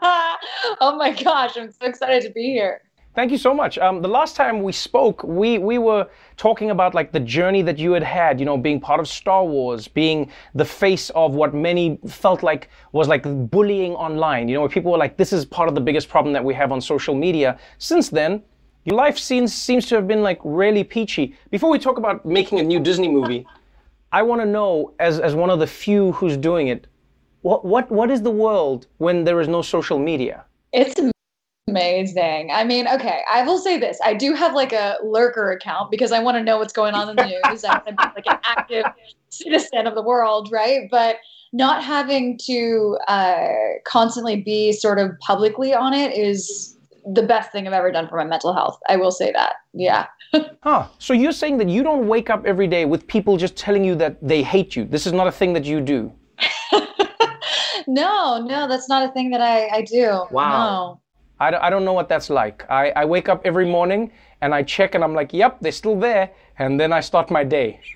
oh 0.80 0.96
my 0.96 1.10
gosh, 1.10 1.56
I'm 1.56 1.70
so 1.70 1.86
excited 1.86 2.22
to 2.22 2.30
be 2.30 2.44
here. 2.44 2.82
Thank 3.14 3.30
you 3.30 3.38
so 3.38 3.54
much. 3.54 3.78
Um, 3.78 4.02
the 4.02 4.08
last 4.08 4.34
time 4.34 4.64
we 4.64 4.72
spoke, 4.72 5.22
we 5.22 5.58
we 5.58 5.78
were 5.78 6.08
talking 6.36 6.70
about 6.70 6.94
like 6.94 7.12
the 7.12 7.20
journey 7.20 7.62
that 7.62 7.78
you 7.78 7.92
had 7.92 8.02
had, 8.02 8.40
you 8.40 8.46
know, 8.46 8.56
being 8.56 8.80
part 8.80 8.98
of 8.98 9.06
Star 9.06 9.44
Wars, 9.44 9.86
being 9.86 10.32
the 10.56 10.64
face 10.64 11.10
of 11.10 11.34
what 11.34 11.54
many 11.54 11.96
felt 12.08 12.42
like 12.42 12.70
was 12.90 13.06
like 13.06 13.22
bullying 13.50 13.92
online. 13.94 14.48
You 14.48 14.54
know, 14.54 14.62
where 14.62 14.68
people 14.68 14.90
were 14.90 14.98
like, 14.98 15.16
"This 15.16 15.32
is 15.32 15.44
part 15.44 15.68
of 15.68 15.76
the 15.76 15.80
biggest 15.80 16.08
problem 16.08 16.32
that 16.32 16.44
we 16.44 16.54
have 16.54 16.72
on 16.72 16.80
social 16.80 17.14
media." 17.14 17.56
Since 17.78 18.08
then, 18.08 18.42
your 18.84 18.96
life 18.96 19.16
seems 19.16 19.54
seems 19.54 19.86
to 19.86 19.94
have 19.94 20.08
been 20.08 20.24
like 20.24 20.40
really 20.42 20.82
peachy. 20.82 21.36
Before 21.52 21.70
we 21.70 21.78
talk 21.78 21.98
about 21.98 22.26
making 22.26 22.58
a 22.58 22.64
new 22.64 22.80
Disney 22.80 23.08
movie, 23.08 23.46
I 24.10 24.22
want 24.22 24.40
to 24.40 24.46
know, 24.46 24.92
as 24.98 25.20
as 25.20 25.36
one 25.36 25.50
of 25.50 25.60
the 25.60 25.68
few 25.68 26.10
who's 26.12 26.36
doing 26.36 26.66
it, 26.66 26.88
what 27.44 27.62
what 27.62 27.90
what 27.90 28.10
is 28.10 28.22
the 28.22 28.30
world 28.30 28.86
when 28.96 29.24
there 29.24 29.38
is 29.38 29.48
no 29.48 29.60
social 29.60 29.98
media? 29.98 30.46
It's 30.72 30.98
amazing. 31.68 32.50
I 32.50 32.64
mean, 32.64 32.88
okay, 32.88 33.20
I 33.30 33.42
will 33.42 33.58
say 33.58 33.78
this. 33.78 33.98
I 34.02 34.14
do 34.14 34.32
have 34.32 34.54
like 34.54 34.72
a 34.72 34.96
lurker 35.04 35.52
account 35.52 35.90
because 35.90 36.10
I 36.10 36.20
want 36.20 36.38
to 36.38 36.42
know 36.42 36.56
what's 36.56 36.72
going 36.72 36.94
on 36.94 37.10
in 37.10 37.16
the 37.16 37.26
news. 37.50 37.64
I 37.64 37.74
want 37.74 37.86
to 37.86 37.92
be 37.92 38.02
like 38.16 38.26
an 38.26 38.38
active 38.44 38.86
citizen 39.28 39.86
of 39.86 39.94
the 39.94 40.02
world, 40.02 40.48
right? 40.50 40.88
But 40.90 41.16
not 41.52 41.84
having 41.84 42.38
to 42.46 42.96
uh, 43.08 43.48
constantly 43.84 44.40
be 44.40 44.72
sort 44.72 44.98
of 44.98 45.10
publicly 45.20 45.74
on 45.74 45.92
it 45.92 46.16
is 46.16 46.78
the 47.12 47.22
best 47.22 47.52
thing 47.52 47.66
I've 47.66 47.74
ever 47.74 47.92
done 47.92 48.08
for 48.08 48.16
my 48.16 48.24
mental 48.24 48.54
health. 48.54 48.80
I 48.88 48.96
will 48.96 49.12
say 49.12 49.32
that. 49.32 49.56
Yeah. 49.74 50.06
Huh. 50.62 50.88
So 50.98 51.12
you're 51.12 51.30
saying 51.30 51.58
that 51.58 51.68
you 51.68 51.84
don't 51.84 52.08
wake 52.08 52.28
up 52.28 52.44
every 52.44 52.66
day 52.66 52.86
with 52.86 53.06
people 53.06 53.36
just 53.36 53.54
telling 53.54 53.84
you 53.84 53.94
that 53.96 54.16
they 54.26 54.42
hate 54.42 54.74
you. 54.74 54.84
This 54.84 55.06
is 55.06 55.12
not 55.12 55.28
a 55.28 55.30
thing 55.30 55.52
that 55.52 55.64
you 55.64 55.80
do. 55.80 56.10
No, 57.86 58.44
no, 58.46 58.68
that's 58.68 58.88
not 58.88 59.08
a 59.08 59.12
thing 59.12 59.30
that 59.30 59.40
I, 59.40 59.68
I 59.68 59.82
do. 59.82 60.26
Wow. 60.30 61.00
I 61.40 61.50
don't, 61.50 61.62
I 61.62 61.70
don't 61.70 61.84
know 61.84 61.92
what 61.92 62.08
that's 62.08 62.30
like. 62.30 62.64
I, 62.70 62.90
I 62.90 63.04
wake 63.04 63.28
up 63.28 63.42
every 63.44 63.66
morning 63.66 64.10
and 64.40 64.54
I 64.54 64.62
check 64.62 64.94
and 64.94 65.02
I'm 65.02 65.14
like, 65.14 65.32
yep, 65.32 65.58
they're 65.60 65.72
still 65.72 65.98
there. 65.98 66.30
And 66.58 66.78
then 66.78 66.92
I 66.92 67.00
start 67.00 67.30
my 67.30 67.42
day. 67.44 67.80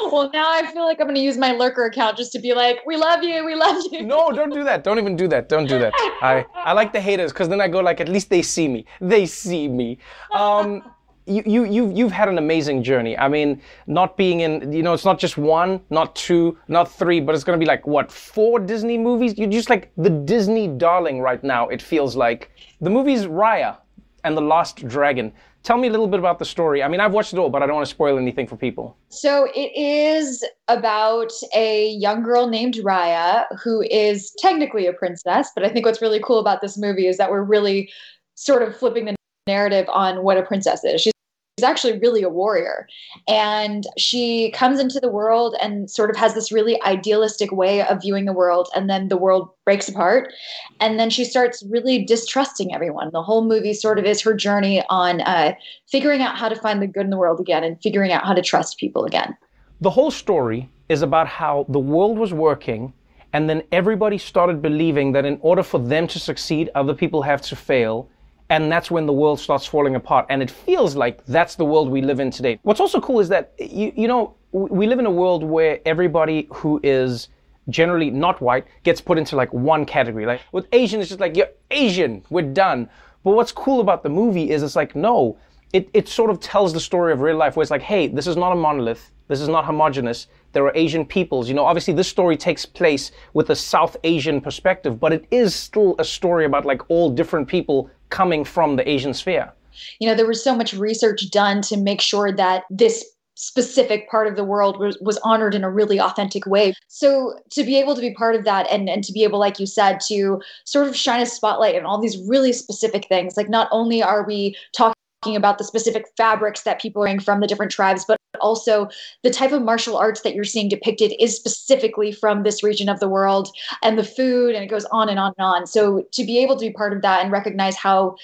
well, 0.00 0.30
now 0.32 0.50
I 0.50 0.70
feel 0.72 0.84
like 0.84 1.00
I'm 1.00 1.06
going 1.06 1.16
to 1.16 1.20
use 1.20 1.36
my 1.36 1.52
lurker 1.52 1.84
account 1.84 2.16
just 2.16 2.32
to 2.32 2.38
be 2.38 2.54
like, 2.54 2.80
we 2.86 2.96
love 2.96 3.22
you, 3.22 3.44
we 3.44 3.54
love 3.54 3.82
you. 3.90 4.02
no, 4.02 4.32
don't 4.32 4.52
do 4.52 4.64
that. 4.64 4.84
Don't 4.84 4.98
even 4.98 5.16
do 5.16 5.28
that. 5.28 5.48
Don't 5.48 5.66
do 5.66 5.78
that. 5.78 5.92
I, 6.22 6.46
I 6.54 6.72
like 6.72 6.92
the 6.92 7.00
haters 7.00 7.32
because 7.32 7.48
then 7.48 7.60
I 7.60 7.68
go 7.68 7.80
like, 7.80 8.00
at 8.00 8.08
least 8.08 8.30
they 8.30 8.42
see 8.42 8.68
me. 8.68 8.86
They 9.00 9.26
see 9.26 9.68
me. 9.68 9.98
Um, 10.34 10.82
you, 11.30 11.42
you, 11.46 11.64
you've, 11.64 11.96
you've 11.96 12.12
had 12.12 12.28
an 12.28 12.38
amazing 12.38 12.82
journey. 12.82 13.16
I 13.16 13.28
mean, 13.28 13.62
not 13.86 14.16
being 14.16 14.40
in, 14.40 14.72
you 14.72 14.82
know, 14.82 14.92
it's 14.92 15.04
not 15.04 15.18
just 15.18 15.38
one, 15.38 15.80
not 15.90 16.14
two, 16.16 16.58
not 16.68 16.90
three, 16.90 17.20
but 17.20 17.34
it's 17.34 17.44
going 17.44 17.58
to 17.58 17.64
be 17.64 17.68
like, 17.68 17.86
what, 17.86 18.10
four 18.10 18.58
Disney 18.58 18.98
movies? 18.98 19.38
You're 19.38 19.50
just 19.50 19.70
like 19.70 19.92
the 19.96 20.10
Disney 20.10 20.68
darling 20.68 21.20
right 21.20 21.42
now, 21.42 21.68
it 21.68 21.80
feels 21.80 22.16
like. 22.16 22.50
The 22.80 22.90
movie's 22.90 23.26
Raya 23.26 23.76
and 24.24 24.36
the 24.36 24.42
Last 24.42 24.86
Dragon. 24.86 25.32
Tell 25.62 25.76
me 25.76 25.88
a 25.88 25.90
little 25.90 26.08
bit 26.08 26.18
about 26.18 26.38
the 26.38 26.44
story. 26.44 26.82
I 26.82 26.88
mean, 26.88 27.00
I've 27.00 27.12
watched 27.12 27.34
it 27.34 27.38
all, 27.38 27.50
but 27.50 27.62
I 27.62 27.66
don't 27.66 27.76
want 27.76 27.86
to 27.86 27.90
spoil 27.90 28.16
anything 28.18 28.46
for 28.46 28.56
people. 28.56 28.96
So 29.10 29.46
it 29.54 29.72
is 29.76 30.42
about 30.68 31.32
a 31.54 31.90
young 31.90 32.22
girl 32.22 32.48
named 32.48 32.76
Raya 32.76 33.44
who 33.62 33.82
is 33.82 34.34
technically 34.38 34.86
a 34.86 34.94
princess, 34.94 35.50
but 35.54 35.64
I 35.64 35.68
think 35.68 35.84
what's 35.84 36.00
really 36.00 36.20
cool 36.24 36.38
about 36.38 36.62
this 36.62 36.78
movie 36.78 37.06
is 37.06 37.18
that 37.18 37.30
we're 37.30 37.42
really 37.42 37.90
sort 38.36 38.62
of 38.62 38.74
flipping 38.74 39.04
the 39.04 39.14
narrative 39.46 39.86
on 39.90 40.22
what 40.22 40.38
a 40.38 40.42
princess 40.42 40.82
is. 40.84 41.02
She's 41.02 41.12
she's 41.60 41.68
actually 41.68 41.98
really 41.98 42.22
a 42.22 42.30
warrior. 42.30 42.88
And 43.28 43.84
she 43.98 44.50
comes 44.52 44.80
into 44.80 44.98
the 44.98 45.10
world 45.10 45.54
and 45.60 45.90
sort 45.90 46.08
of 46.08 46.16
has 46.16 46.32
this 46.32 46.50
really 46.50 46.80
idealistic 46.82 47.52
way 47.52 47.82
of 47.82 48.00
viewing 48.00 48.24
the 48.24 48.32
world. 48.32 48.68
And 48.74 48.88
then 48.88 49.08
the 49.08 49.18
world 49.18 49.50
breaks 49.66 49.88
apart. 49.88 50.32
And 50.80 50.98
then 50.98 51.10
she 51.10 51.24
starts 51.24 51.62
really 51.68 52.02
distrusting 52.02 52.74
everyone. 52.74 53.10
The 53.12 53.22
whole 53.22 53.44
movie 53.44 53.74
sort 53.74 53.98
of 53.98 54.06
is 54.06 54.22
her 54.22 54.32
journey 54.32 54.82
on 54.88 55.20
uh, 55.20 55.52
figuring 55.90 56.22
out 56.22 56.38
how 56.38 56.48
to 56.48 56.56
find 56.56 56.80
the 56.80 56.86
good 56.86 57.04
in 57.04 57.10
the 57.10 57.18
world 57.18 57.40
again 57.40 57.62
and 57.62 57.78
figuring 57.82 58.10
out 58.10 58.24
how 58.24 58.32
to 58.32 58.42
trust 58.42 58.78
people 58.78 59.04
again. 59.04 59.36
The 59.82 59.90
whole 59.90 60.10
story 60.10 60.66
is 60.88 61.02
about 61.02 61.26
how 61.28 61.66
the 61.68 61.78
world 61.78 62.16
was 62.18 62.32
working. 62.32 62.94
And 63.34 63.50
then 63.50 63.62
everybody 63.70 64.16
started 64.16 64.62
believing 64.62 65.12
that 65.12 65.26
in 65.26 65.38
order 65.42 65.62
for 65.62 65.78
them 65.78 66.06
to 66.08 66.18
succeed, 66.18 66.70
other 66.74 66.94
people 66.94 67.20
have 67.22 67.42
to 67.42 67.54
fail 67.54 68.08
and 68.50 68.70
that's 68.70 68.90
when 68.90 69.06
the 69.06 69.12
world 69.12 69.38
starts 69.38 69.64
falling 69.64 69.94
apart. 69.94 70.26
And 70.28 70.42
it 70.42 70.50
feels 70.50 70.96
like 70.96 71.24
that's 71.26 71.54
the 71.54 71.64
world 71.64 71.88
we 71.88 72.02
live 72.02 72.18
in 72.18 72.30
today. 72.32 72.58
What's 72.62 72.80
also 72.80 73.00
cool 73.00 73.20
is 73.20 73.28
that 73.28 73.54
you, 73.58 73.92
you 73.96 74.08
know 74.08 74.34
we 74.52 74.88
live 74.88 74.98
in 74.98 75.06
a 75.06 75.10
world 75.10 75.44
where 75.44 75.78
everybody 75.86 76.48
who 76.52 76.80
is 76.82 77.28
generally 77.68 78.10
not 78.10 78.40
white 78.42 78.66
gets 78.82 79.00
put 79.00 79.16
into 79.16 79.36
like 79.36 79.52
one 79.52 79.86
category. 79.86 80.26
Like 80.26 80.40
with 80.50 80.66
asian 80.72 81.00
it's 81.00 81.08
just 81.08 81.20
like 81.20 81.36
you're 81.36 81.50
asian. 81.70 82.22
We're 82.28 82.52
done. 82.52 82.90
But 83.22 83.32
what's 83.32 83.52
cool 83.52 83.80
about 83.80 84.02
the 84.02 84.08
movie 84.08 84.50
is 84.50 84.62
it's 84.62 84.76
like 84.76 84.94
no. 84.96 85.38
It, 85.72 85.88
it 85.94 86.08
sort 86.08 86.30
of 86.30 86.40
tells 86.40 86.72
the 86.72 86.80
story 86.80 87.12
of 87.12 87.20
real 87.20 87.36
life 87.36 87.54
where 87.54 87.62
it's 87.62 87.70
like 87.70 87.82
hey 87.82 88.08
this 88.08 88.26
is 88.26 88.36
not 88.36 88.50
a 88.50 88.56
monolith. 88.56 89.12
This 89.28 89.40
is 89.40 89.48
not 89.48 89.64
homogenous. 89.64 90.26
There 90.50 90.64
are 90.64 90.72
asian 90.74 91.06
peoples. 91.06 91.48
You 91.48 91.54
know 91.54 91.64
obviously 91.64 91.94
this 91.94 92.08
story 92.08 92.36
takes 92.36 92.66
place 92.66 93.12
with 93.32 93.50
a 93.50 93.54
south 93.54 93.96
asian 94.02 94.40
perspective 94.40 94.98
but 94.98 95.12
it 95.12 95.26
is 95.30 95.54
still 95.54 95.94
a 96.00 96.04
story 96.04 96.46
about 96.46 96.66
like 96.66 96.90
all 96.90 97.08
different 97.08 97.46
people 97.46 97.88
coming 98.10 98.44
from 98.44 98.76
the 98.76 98.88
Asian 98.88 99.14
sphere? 99.14 99.52
You 99.98 100.08
know, 100.08 100.14
there 100.14 100.26
was 100.26 100.42
so 100.42 100.54
much 100.54 100.72
research 100.72 101.30
done 101.30 101.62
to 101.62 101.76
make 101.76 102.00
sure 102.00 102.32
that 102.32 102.64
this 102.70 103.04
specific 103.36 104.10
part 104.10 104.26
of 104.26 104.36
the 104.36 104.44
world 104.44 104.78
was, 104.78 104.98
was 105.00 105.18
honored 105.24 105.54
in 105.54 105.64
a 105.64 105.70
really 105.70 105.98
authentic 105.98 106.44
way. 106.44 106.74
So 106.88 107.38
to 107.52 107.64
be 107.64 107.78
able 107.78 107.94
to 107.94 108.00
be 108.00 108.12
part 108.12 108.36
of 108.36 108.44
that 108.44 108.70
and, 108.70 108.88
and 108.90 109.02
to 109.04 109.12
be 109.12 109.24
able, 109.24 109.38
like 109.38 109.58
you 109.58 109.66
said, 109.66 109.98
to 110.08 110.42
sort 110.64 110.86
of 110.86 110.94
shine 110.94 111.22
a 111.22 111.26
spotlight 111.26 111.76
on 111.76 111.86
all 111.86 111.98
these 111.98 112.18
really 112.28 112.52
specific 112.52 113.08
things, 113.08 113.38
like 113.38 113.48
not 113.48 113.68
only 113.72 114.02
are 114.02 114.26
we 114.26 114.56
talking 114.76 114.94
about 115.26 115.58
the 115.58 115.64
specific 115.64 116.06
fabrics 116.16 116.62
that 116.62 116.80
people 116.80 117.02
are 117.02 117.04
wearing 117.04 117.20
from 117.20 117.40
the 117.40 117.46
different 117.46 117.70
tribes, 117.70 118.04
but 118.06 118.16
also 118.40 118.88
the 119.22 119.30
type 119.30 119.52
of 119.52 119.62
martial 119.62 119.96
arts 119.96 120.22
that 120.22 120.34
you're 120.34 120.44
seeing 120.44 120.68
depicted 120.68 121.12
is 121.20 121.36
specifically 121.36 122.10
from 122.10 122.42
this 122.42 122.62
region 122.62 122.88
of 122.88 123.00
the 123.00 123.08
world 123.08 123.48
and 123.82 123.98
the 123.98 124.04
food, 124.04 124.54
and 124.54 124.64
it 124.64 124.68
goes 124.68 124.86
on 124.86 125.08
and 125.08 125.18
on 125.18 125.32
and 125.36 125.44
on. 125.44 125.66
So 125.66 126.06
to 126.12 126.24
be 126.24 126.38
able 126.38 126.56
to 126.56 126.66
be 126.66 126.72
part 126.72 126.92
of 126.92 127.02
that 127.02 127.22
and 127.22 127.30
recognize 127.30 127.76
how 127.76 128.16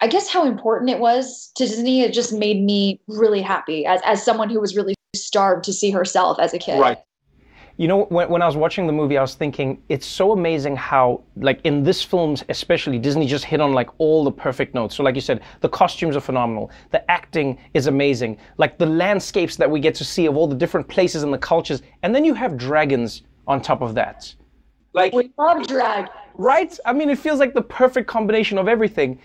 I 0.00 0.06
guess 0.06 0.28
how 0.28 0.46
important 0.46 0.90
it 0.90 1.00
was 1.00 1.50
to 1.56 1.66
Disney, 1.66 2.02
it 2.02 2.12
just 2.12 2.32
made 2.32 2.62
me 2.62 3.00
really 3.08 3.42
happy 3.42 3.84
as, 3.84 4.00
as 4.04 4.24
someone 4.24 4.48
who 4.48 4.60
was 4.60 4.76
really 4.76 4.94
starved 5.16 5.64
to 5.64 5.72
see 5.72 5.90
herself 5.90 6.38
as 6.38 6.54
a 6.54 6.58
kid. 6.58 6.78
Right. 6.78 6.98
You 7.78 7.86
know, 7.86 8.06
when, 8.06 8.28
when 8.28 8.42
I 8.42 8.46
was 8.46 8.56
watching 8.56 8.88
the 8.88 8.92
movie, 8.92 9.16
I 9.16 9.22
was 9.22 9.36
thinking 9.36 9.80
it's 9.88 10.04
so 10.04 10.32
amazing 10.32 10.74
how, 10.74 11.22
like, 11.36 11.60
in 11.62 11.84
this 11.84 12.02
film 12.02 12.36
especially, 12.48 12.98
Disney 12.98 13.24
just 13.24 13.44
hit 13.44 13.60
on 13.60 13.72
like 13.72 13.88
all 13.98 14.24
the 14.24 14.32
perfect 14.32 14.74
notes. 14.74 14.96
So, 14.96 15.04
like 15.04 15.14
you 15.14 15.20
said, 15.20 15.42
the 15.60 15.68
costumes 15.68 16.16
are 16.16 16.20
phenomenal, 16.20 16.72
the 16.90 17.08
acting 17.08 17.56
is 17.74 17.86
amazing, 17.86 18.36
like 18.56 18.78
the 18.78 18.86
landscapes 18.86 19.54
that 19.56 19.70
we 19.70 19.78
get 19.78 19.94
to 19.94 20.04
see 20.04 20.26
of 20.26 20.36
all 20.36 20.48
the 20.48 20.56
different 20.56 20.88
places 20.88 21.22
and 21.22 21.32
the 21.32 21.38
cultures, 21.38 21.82
and 22.02 22.12
then 22.12 22.24
you 22.24 22.34
have 22.34 22.56
dragons 22.56 23.22
on 23.46 23.62
top 23.62 23.80
of 23.80 23.94
that. 23.94 24.34
Like 24.92 25.12
we 25.12 25.30
love 25.38 25.64
dragons, 25.68 26.08
right? 26.34 26.76
I 26.84 26.92
mean, 26.92 27.10
it 27.10 27.18
feels 27.18 27.38
like 27.38 27.54
the 27.54 27.62
perfect 27.62 28.08
combination 28.08 28.58
of 28.58 28.66
everything 28.66 29.20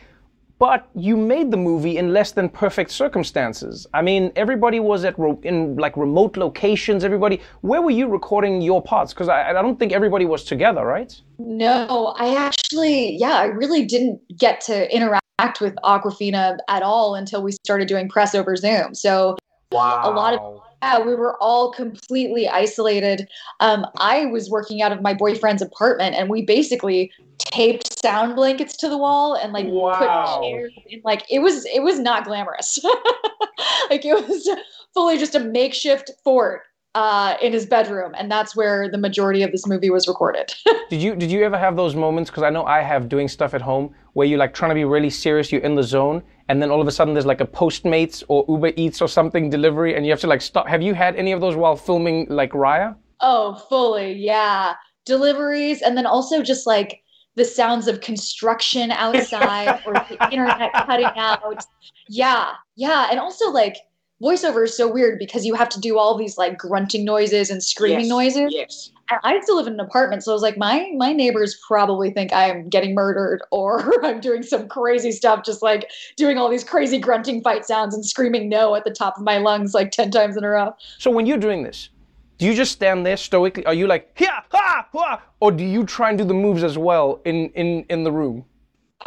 but 0.64 0.88
you 0.96 1.18
made 1.18 1.52
the 1.52 1.58
movie 1.58 1.98
in 1.98 2.14
less 2.14 2.32
than 2.32 2.48
perfect 2.48 2.90
circumstances. 2.90 3.86
I 3.94 4.02
mean, 4.02 4.32
everybody 4.38 4.80
was 4.80 5.04
at 5.04 5.20
ro- 5.20 5.42
in 5.44 5.76
like 5.76 5.98
remote 5.98 6.38
locations. 6.38 7.04
Everybody, 7.04 7.42
where 7.60 7.82
were 7.82 7.92
you 7.92 8.08
recording 8.08 8.62
your 8.62 8.82
parts? 8.82 9.14
Because 9.14 9.28
I, 9.28 9.50
I 9.50 9.62
don't 9.62 9.78
think 9.78 9.92
everybody 9.92 10.24
was 10.24 10.46
together, 10.46 10.86
right? 10.86 11.14
No, 11.38 12.16
I 12.18 12.34
actually, 12.36 13.18
yeah, 13.18 13.34
I 13.34 13.48
really 13.48 13.84
didn't 13.84 14.22
get 14.38 14.62
to 14.62 14.90
interact 14.96 15.60
with 15.60 15.76
Awkwafina 15.84 16.60
at 16.70 16.82
all 16.82 17.16
until 17.16 17.44
we 17.44 17.52
started 17.52 17.90
doing 17.90 18.08
press 18.08 18.34
over 18.34 18.56
Zoom. 18.56 18.96
So 18.96 19.36
wow. 19.74 20.04
a 20.06 20.12
lot 20.12 20.34
of 20.34 20.62
we 21.06 21.16
were 21.16 21.36
all 21.42 21.72
completely 21.72 22.48
isolated. 22.48 23.28
Um, 23.60 23.86
I 23.98 24.26
was 24.28 24.50
working 24.50 24.82
out 24.82 24.92
of 24.92 25.02
my 25.02 25.14
boyfriend's 25.14 25.62
apartment, 25.62 26.16
and 26.16 26.30
we 26.30 26.42
basically 26.44 27.12
taped 27.40 28.00
sound 28.00 28.36
blankets 28.36 28.76
to 28.78 28.90
the 28.90 28.98
wall 28.98 29.36
and 29.36 29.54
like 29.54 29.68
Wow. 29.68 29.94
put 29.94 30.10
chairs 30.50 30.74
in. 30.88 31.02
Like 31.04 31.24
it 31.30 31.40
was, 31.40 31.66
it 31.66 31.84
was 31.84 32.00
not 32.00 32.26
glamorous. 32.26 32.80
like 33.90 34.06
it 34.06 34.28
was 34.28 34.50
fully 34.94 35.18
just 35.18 35.36
a 35.36 35.40
makeshift 35.40 36.12
fort 36.24 36.62
uh, 36.96 37.36
in 37.42 37.54
his 37.54 37.66
bedroom, 37.66 38.14
and 38.18 38.32
that's 38.32 38.56
where 38.56 38.90
the 38.90 38.98
majority 38.98 39.42
of 39.44 39.52
this 39.52 39.66
movie 39.68 39.90
was 39.90 40.08
recorded. 40.08 40.54
Did 40.90 41.02
you 41.02 41.16
did 41.16 41.32
you 41.32 41.42
ever 41.44 41.58
have 41.58 41.76
those 41.76 41.96
moments? 41.96 42.30
Because 42.30 42.44
I 42.44 42.52
know 42.52 42.66
I 42.66 42.82
have 42.82 43.10
doing 43.10 43.28
stuff 43.28 43.56
at 43.56 43.62
home 43.62 43.96
where 44.14 44.28
you're 44.28 44.38
like 44.38 44.54
trying 44.54 44.70
to 44.70 44.76
be 44.76 44.86
really 44.86 45.10
serious, 45.10 45.52
you're 45.52 45.62
in 45.62 45.74
the 45.74 45.82
zone, 45.82 46.22
and 46.50 46.62
then 46.62 46.70
all 46.70 46.82
of 46.82 46.88
a 46.88 46.92
sudden 46.92 47.14
there's 47.14 47.26
like 47.26 47.42
a 47.42 47.48
Postmates 47.48 48.24
or 48.28 48.46
Uber 48.48 48.72
Eats 48.76 49.02
or 49.02 49.08
something 49.08 49.50
delivery, 49.50 49.96
and 49.96 50.06
you 50.06 50.12
have 50.12 50.22
to 50.22 50.28
like 50.28 50.42
stop. 50.42 50.68
Have 50.68 50.82
you 50.82 50.94
had 50.94 51.16
any 51.16 51.32
of 51.32 51.42
those 51.42 51.56
while 51.56 51.76
filming 51.76 52.28
like 52.30 52.52
Raya? 52.52 52.96
Oh, 53.22 53.56
fully, 53.70 54.14
yeah. 54.14 54.74
Deliveries, 55.06 55.82
and 55.82 55.98
then 55.98 56.06
also 56.06 56.42
just 56.42 56.68
like 56.68 57.02
the 57.36 57.46
sounds 57.46 57.88
of 57.88 58.02
construction 58.02 58.92
outside 58.92 59.82
or 59.86 59.94
the 59.94 60.28
internet 60.32 60.72
cutting 60.74 61.06
out. 61.16 61.66
Yeah, 62.10 62.52
yeah. 62.76 63.08
And 63.10 63.20
also, 63.20 63.50
like, 63.50 63.78
voiceover 64.24 64.64
is 64.64 64.76
so 64.76 64.92
weird 64.92 65.20
because 65.20 65.46
you 65.46 65.54
have 65.54 65.70
to 65.70 65.80
do 65.80 65.98
all 65.98 66.18
these 66.18 66.38
like 66.38 66.58
grunting 66.58 67.04
noises 67.04 67.50
and 67.50 67.62
screaming 67.62 68.06
Yes, 68.06 68.10
noises. 68.10 68.54
Yes. 68.54 68.92
And 69.10 69.20
I 69.24 69.40
still 69.42 69.58
live 69.58 69.68
in 69.68 69.74
an 69.74 69.80
apartment, 69.82 70.24
so 70.24 70.32
I 70.32 70.34
was 70.34 70.42
like, 70.42 70.58
my 70.58 70.90
my 70.96 71.12
neighbors 71.12 71.60
probably 71.68 72.10
think 72.10 72.32
I'm 72.32 72.70
getting 72.70 72.96
murdered 72.96 73.42
or 73.52 74.04
I'm 74.06 74.22
doing 74.22 74.44
some 74.44 74.68
crazy 74.68 75.12
stuff, 75.12 75.44
just 75.44 75.62
like 75.62 75.90
doing 76.16 76.38
all 76.38 76.50
these 76.50 76.64
crazy 76.64 77.00
grunting 77.00 77.42
fight 77.42 77.66
sounds 77.66 77.94
and 77.94 78.06
screaming 78.06 78.48
no 78.48 78.76
at 78.76 78.86
the 78.86 78.92
top 78.92 79.18
of 79.18 79.24
my 79.24 79.38
lungs 79.38 79.74
like 79.74 79.92
ten 79.92 80.10
times 80.10 80.38
in 80.38 80.44
a 80.44 80.50
row. 80.50 80.74
So 81.00 81.12
when 81.12 81.26
you're 81.26 81.38
doing 81.38 81.64
this, 81.64 81.90
do 82.38 82.46
you 82.46 82.54
just 82.54 82.72
stand 82.72 83.06
there 83.06 83.18
stoically? 83.18 83.66
Are 83.66 83.74
you 83.74 83.88
like 83.88 84.16
yeah, 84.20 84.42
ha, 84.50 84.88
ha, 84.94 85.22
or 85.42 85.52
do 85.52 85.66
you 85.66 85.84
try 85.86 86.10
and 86.10 86.18
do 86.18 86.24
the 86.24 86.34
moves 86.34 86.64
as 86.64 86.78
well 86.78 87.22
in 87.26 87.50
in 87.50 87.86
in 87.90 88.04
the 88.04 88.12
room? 88.12 88.46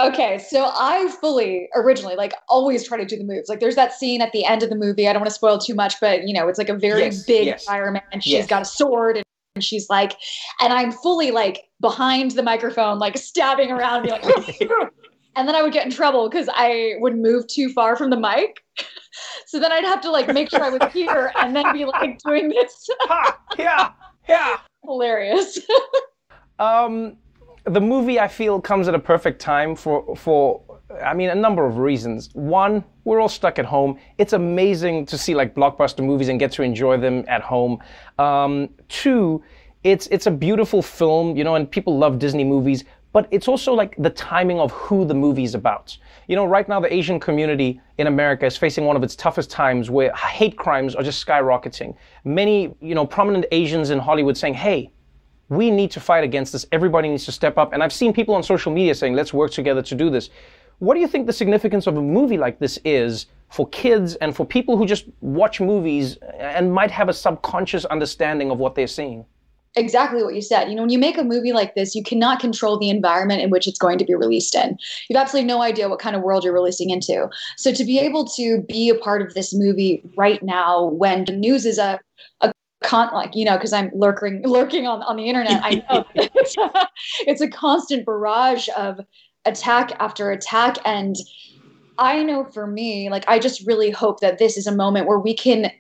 Okay, 0.01 0.39
so 0.39 0.71
I 0.75 1.09
fully 1.21 1.69
originally 1.75 2.17
like 2.17 2.33
always 2.49 2.87
try 2.87 2.99
to 2.99 3.05
do 3.05 3.17
the 3.17 3.25
moves. 3.25 3.49
Like 3.49 3.61
there's 3.61 3.77
that 3.77 3.93
scene 3.93 4.21
at 4.21 4.33
the 4.33 4.45
end 4.45 4.63
of 4.63 4.71
the 4.71 4.77
movie. 4.77 5.09
I 5.09 5.13
don't 5.13 5.21
want 5.21 5.31
to 5.31 5.35
spoil 5.35 5.59
too 5.59 5.75
much, 5.75 5.95
but 6.01 6.27
you 6.29 6.35
know, 6.35 6.49
it's 6.49 6.59
like 6.59 6.69
a 6.69 6.75
very 6.75 7.01
Yes, 7.05 7.25
big 7.25 7.47
yes. 7.47 7.65
environment 7.67 8.05
and 8.13 8.23
she's 8.23 8.33
Yes. 8.33 8.47
got 8.47 8.63
a 8.63 8.67
sword 8.67 9.17
and 9.17 9.25
and 9.55 9.65
she's 9.65 9.89
like 9.89 10.13
and 10.61 10.71
I'm 10.71 10.93
fully 10.93 11.31
like 11.31 11.63
behind 11.81 12.33
the 12.33 12.43
microphone, 12.43 12.99
like 12.99 13.17
stabbing 13.17 13.71
around 13.71 14.07
and 14.07 14.23
like 14.23 14.61
and 15.37 15.49
then 15.49 15.55
I 15.55 15.63
would 15.63 15.73
get 15.73 15.87
in 15.87 15.91
trouble 15.91 16.29
because 16.29 16.47
I 16.53 16.97
would 16.99 17.17
move 17.17 17.47
too 17.47 17.71
far 17.71 17.97
from 17.97 18.11
the 18.11 18.19
mic. 18.19 18.63
So 19.47 19.59
then 19.59 19.73
I'd 19.73 19.85
have 19.85 20.03
to 20.03 20.11
like 20.11 20.29
make 20.35 20.51
sure 20.51 20.63
I 20.63 20.69
was 20.69 20.93
here 20.93 21.33
and 21.37 21.57
then 21.57 21.73
be 21.73 21.87
like 21.87 22.19
doing 22.19 22.49
this. 22.51 22.87
yeah, 23.59 23.93
yeah. 24.29 24.59
Hilarious. 24.85 25.59
Um, 26.59 27.17
the 27.67 27.81
movie 27.81 28.21
I 28.21 28.29
feel 28.29 28.61
comes 28.61 28.87
at 28.89 28.95
a 28.95 28.99
perfect 28.99 29.41
time 29.41 29.75
for 29.75 30.17
for 30.17 30.63
I 31.03 31.15
mean 31.15 31.31
a 31.31 31.35
number 31.35 31.67
of 31.67 31.79
reasons. 31.79 32.31
One, 32.33 32.85
we're 33.05 33.21
all 33.21 33.29
stuck 33.29 33.59
at 33.59 33.65
home. 33.65 33.99
It's 34.19 34.33
amazing 34.33 35.07
to 35.07 35.19
see 35.19 35.35
like 35.35 35.55
blockbuster 35.55 36.05
movies 36.05 36.29
and 36.29 36.39
get 36.39 36.53
to 36.53 36.63
enjoy 36.63 36.97
them 36.97 37.25
at 37.27 37.43
home. 37.43 37.83
Um, 38.19 38.71
two, 38.89 39.43
it's 39.83 40.07
it's 40.09 40.27
a 40.27 40.31
beautiful 40.31 40.81
film, 40.81 41.37
you 41.37 41.45
know, 41.45 41.57
and 41.57 41.69
people 41.71 41.99
love 41.99 42.19
Disney 42.19 42.45
movies. 42.45 42.85
But 43.13 43.29
it's 43.31 43.49
also 43.49 43.73
like 43.73 43.97
the 43.97 44.11
timing 44.11 44.61
of 44.61 44.71
who 44.73 45.07
the 45.07 45.15
movie's 45.15 45.55
about. 45.55 45.97
You 46.29 46.37
know, 46.37 46.45
right 46.45 46.69
now 46.69 46.81
the 46.81 46.93
Asian 46.93 47.19
community 47.19 47.81
in 47.97 48.09
America 48.09 48.45
is 48.45 48.59
facing 48.59 48.85
one 48.85 48.95
of 48.95 49.03
its 49.03 49.17
toughest 49.17 49.51
times 49.51 49.89
where 49.91 50.13
hate 50.15 50.59
crimes 50.59 50.95
are 50.95 51.03
just 51.03 51.27
skyrocketing. 51.27 51.97
Many, 52.25 52.75
you 52.81 52.95
know, 52.95 53.07
prominent 53.07 53.47
Asians 53.53 53.89
in 53.89 53.99
Hollywood 53.99 54.37
saying, 54.37 54.55
"Hey, 54.55 54.91
we 55.49 55.71
need 55.71 55.91
to 55.93 56.01
fight 56.01 56.25
against 56.25 56.53
this. 56.53 56.67
Everybody 56.73 57.09
needs 57.09 57.25
to 57.27 57.33
step 57.33 57.59
up. 57.59 57.73
And 57.73 57.83
I've 57.83 57.93
seen 57.93 58.13
people 58.13 58.35
on 58.35 58.43
social 58.43 58.73
media 58.73 58.95
saying, 58.95 59.15
let's 59.15 59.33
work 59.33 59.53
together 59.53 59.83
to 59.83 59.95
do 59.95 60.11
this. 60.11 60.31
What 60.79 60.95
do 60.95 61.01
you 61.01 61.09
think 61.09 61.27
the 61.27 61.33
significance 61.33 61.87
of 61.87 61.97
a 61.97 62.03
movie 62.03 62.37
like 62.37 62.59
this 62.59 62.79
is 62.85 63.27
for 63.51 63.69
kids 63.69 64.17
and 64.17 64.35
for 64.35 64.45
people 64.45 64.77
who 64.77 64.85
just 64.87 65.07
watch 65.21 65.61
movies 65.61 66.19
and 66.39 66.73
might 66.73 66.91
have 66.91 67.09
a 67.09 67.15
subconscious 67.15 67.85
understanding 67.87 68.51
of 68.51 68.59
what 68.59 68.75
they're 68.75 68.87
seeing? 68.87 69.25
exactly 69.77 70.23
what 70.25 70.35
you 70.35 70.43
said. 70.43 70.69
You 70.69 70.75
know, 70.75 70.83
when 70.83 70.91
you 70.91 70.99
make 70.99 71.19
a 71.19 71.23
movie 71.23 71.53
like 71.53 71.75
this, 71.75 71.95
you 71.95 72.03
cannot 72.03 72.41
control 72.41 72.79
the 72.79 72.89
environment 72.89 73.43
in 73.43 73.51
which 73.51 73.69
it's 73.69 73.79
going 73.79 73.99
to 73.99 74.05
be 74.05 74.15
released 74.15 74.55
in. 74.55 74.79
You 75.09 75.17
have 75.17 75.25
absolutely 75.25 75.47
no 75.47 75.63
idea 75.63 75.89
what 75.89 75.99
kind 75.99 76.17
of 76.17 76.23
world 76.23 76.45
you're 76.45 76.55
releasing 76.55 76.91
into. 76.91 77.29
So 77.57 77.73
to 77.73 77.85
be 77.85 77.99
able 77.99 78.27
to 78.29 78.63
be 78.63 78.89
a 78.89 78.95
part 78.95 79.23
of 79.23 79.35
this 79.35 79.55
movie 79.55 80.03
right 80.17 80.43
now 80.43 80.87
when 80.87 81.27
the 81.27 81.33
news 81.33 81.67
is 81.67 81.79
a 81.79 82.01
a 82.41 82.53
con 82.83 83.09
like 83.13 83.35
you 83.35 83.45
know 83.45 83.57
because 83.57 83.73
i'm 83.73 83.91
lurking 83.95 84.43
lurking 84.45 84.87
on, 84.87 85.03
on 85.03 85.17
the 85.17 85.25
internet 85.25 85.61
i 85.65 85.83
know. 85.89 86.05
It's, 86.15 86.57
a, 86.57 86.89
it's 87.21 87.41
a 87.41 87.49
constant 87.49 88.05
barrage 88.07 88.69
of 88.77 89.01
attack 89.45 89.93
after 89.99 90.31
attack. 90.31 90.77
And 90.85 91.17
i 91.99 92.23
know 92.23 92.45
for 92.45 92.67
me 92.67 93.09
like 93.11 93.25
i 93.29 93.39
just 93.39 93.67
really 93.67 93.91
hope 93.91 94.21
that 94.21 94.39
this 94.39 94.57
is 94.57 94.67
a 94.67 94.75
moment 94.75 95.07
where 95.07 95.19
we 95.19 95.35
can 95.35 95.71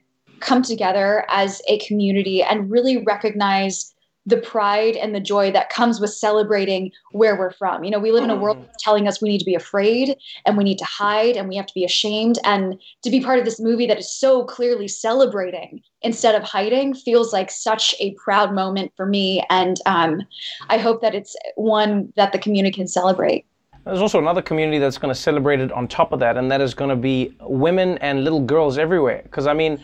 come 0.40 0.62
together 0.62 1.24
as 1.28 1.62
a 1.68 1.78
community 1.80 2.42
and 2.42 2.70
really 2.70 2.98
recognize 2.98 3.94
the 4.26 4.36
pride 4.36 4.96
and 4.96 5.14
the 5.14 5.20
joy 5.20 5.52
that 5.52 5.70
comes 5.70 6.00
with 6.00 6.10
celebrating 6.10 6.90
where 7.12 7.38
we're 7.38 7.52
from. 7.52 7.84
You 7.84 7.92
know, 7.92 8.00
we 8.00 8.10
live 8.10 8.24
in 8.24 8.30
a 8.30 8.36
world 8.36 8.58
that's 8.60 8.82
telling 8.82 9.06
us 9.06 9.22
we 9.22 9.28
need 9.28 9.38
to 9.38 9.44
be 9.44 9.54
afraid 9.54 10.16
and 10.44 10.56
we 10.56 10.64
need 10.64 10.78
to 10.78 10.84
hide 10.84 11.36
and 11.36 11.48
we 11.48 11.56
have 11.56 11.66
to 11.66 11.74
be 11.74 11.84
ashamed. 11.84 12.38
And 12.44 12.80
to 13.02 13.10
be 13.10 13.20
part 13.20 13.38
of 13.38 13.44
this 13.44 13.60
movie 13.60 13.86
that 13.86 13.98
is 13.98 14.12
so 14.12 14.44
clearly 14.44 14.88
celebrating 14.88 15.80
instead 16.02 16.34
of 16.34 16.42
hiding 16.42 16.94
feels 16.94 17.32
like 17.32 17.50
such 17.50 17.94
a 18.00 18.14
proud 18.14 18.52
moment 18.52 18.92
for 18.96 19.06
me. 19.06 19.44
And 19.48 19.76
um, 19.86 20.22
I 20.68 20.78
hope 20.78 21.02
that 21.02 21.14
it's 21.14 21.36
one 21.54 22.12
that 22.16 22.32
the 22.32 22.38
community 22.38 22.74
can 22.74 22.88
celebrate. 22.88 23.46
There's 23.84 24.02
also 24.02 24.18
another 24.18 24.42
community 24.42 24.78
that's 24.78 24.98
going 24.98 25.14
to 25.14 25.20
celebrate 25.20 25.60
it 25.60 25.70
on 25.70 25.86
top 25.86 26.10
of 26.10 26.18
that, 26.18 26.36
and 26.36 26.50
that 26.50 26.60
is 26.60 26.74
going 26.74 26.90
to 26.90 26.96
be 26.96 27.36
women 27.42 27.98
and 27.98 28.24
little 28.24 28.40
girls 28.40 28.78
everywhere. 28.78 29.20
Because, 29.22 29.46
I 29.46 29.52
mean, 29.52 29.80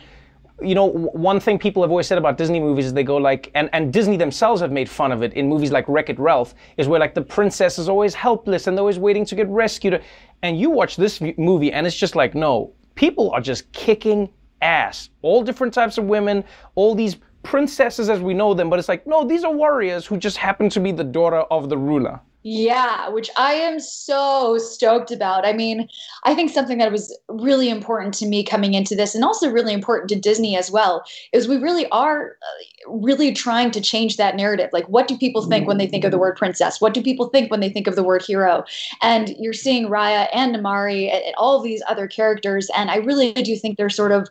you 0.61 0.75
know, 0.75 0.85
one 0.85 1.39
thing 1.39 1.57
people 1.57 1.81
have 1.83 1.89
always 1.89 2.07
said 2.07 2.17
about 2.17 2.37
Disney 2.37 2.59
movies 2.59 2.85
is 2.85 2.93
they 2.93 3.03
go 3.03 3.17
like, 3.17 3.51
and, 3.55 3.69
and 3.73 3.91
Disney 3.91 4.17
themselves 4.17 4.61
have 4.61 4.71
made 4.71 4.89
fun 4.89 5.11
of 5.11 5.23
it 5.23 5.33
in 5.33 5.47
movies 5.49 5.71
like 5.71 5.85
Wreck 5.87 6.09
It 6.09 6.19
Ralph, 6.19 6.53
is 6.77 6.87
where 6.87 6.99
like 6.99 7.13
the 7.13 7.21
princess 7.21 7.79
is 7.79 7.89
always 7.89 8.13
helpless 8.13 8.67
and 8.67 8.77
they're 8.77 8.81
always 8.81 8.99
waiting 8.99 9.25
to 9.25 9.35
get 9.35 9.47
rescued. 9.49 10.01
And 10.41 10.59
you 10.59 10.69
watch 10.69 10.95
this 10.95 11.21
movie 11.37 11.71
and 11.71 11.87
it's 11.87 11.95
just 11.95 12.15
like, 12.15 12.35
no, 12.35 12.73
people 12.95 13.31
are 13.31 13.41
just 13.41 13.71
kicking 13.71 14.29
ass. 14.61 15.09
All 15.21 15.43
different 15.43 15.73
types 15.73 15.97
of 15.97 16.05
women, 16.05 16.43
all 16.75 16.95
these 16.95 17.17
princesses 17.41 18.09
as 18.09 18.21
we 18.21 18.33
know 18.33 18.53
them, 18.53 18.69
but 18.69 18.79
it's 18.79 18.87
like, 18.87 19.05
no, 19.05 19.25
these 19.25 19.43
are 19.43 19.51
warriors 19.51 20.05
who 20.05 20.17
just 20.17 20.37
happen 20.37 20.69
to 20.69 20.79
be 20.79 20.91
the 20.91 21.03
daughter 21.03 21.41
of 21.51 21.69
the 21.69 21.77
ruler. 21.77 22.19
Yeah, 22.45 23.07
which 23.07 23.29
I 23.37 23.53
am 23.53 23.79
so 23.79 24.57
stoked 24.57 25.11
about. 25.11 25.45
I 25.45 25.53
mean, 25.53 25.87
I 26.25 26.35
think 26.35 26.51
something 26.51 26.77
that 26.79 26.91
was 26.91 27.17
really 27.29 27.69
important 27.69 28.13
to 28.15 28.25
me 28.25 28.43
coming 28.43 28.73
into 28.73 28.95
this, 28.95 29.15
and 29.15 29.23
also 29.23 29.49
really 29.49 29.71
important 29.71 30.09
to 30.09 30.19
Disney 30.19 30.57
as 30.57 30.69
well, 30.69 31.05
is 31.31 31.47
we 31.47 31.55
really 31.55 31.87
are 31.91 32.35
uh, 32.41 32.91
really 32.91 33.31
trying 33.31 33.71
to 33.71 33.79
change 33.79 34.17
that 34.17 34.35
narrative. 34.35 34.69
Like, 34.73 34.89
what 34.89 35.07
do 35.07 35.17
people 35.17 35.43
think 35.43 35.69
when 35.69 35.77
they 35.77 35.87
think 35.87 36.03
of 36.03 36.11
the 36.11 36.17
word 36.17 36.35
princess? 36.35 36.81
What 36.81 36.93
do 36.93 37.01
people 37.01 37.29
think 37.29 37.49
when 37.49 37.61
they 37.61 37.69
think 37.69 37.87
of 37.87 37.95
the 37.95 38.03
word 38.03 38.21
hero? 38.21 38.65
And 39.01 39.33
you're 39.39 39.53
seeing 39.53 39.87
Raya 39.87 40.27
and 40.33 40.53
Namaari 40.53 41.09
and, 41.13 41.23
and 41.23 41.35
all 41.37 41.61
these 41.61 41.81
other 41.87 42.07
characters, 42.07 42.69
and 42.75 42.91
I 42.91 42.97
really 42.97 43.31
do 43.31 43.55
think 43.55 43.77
they're 43.77 43.89
sort 43.89 44.11
of 44.11 44.27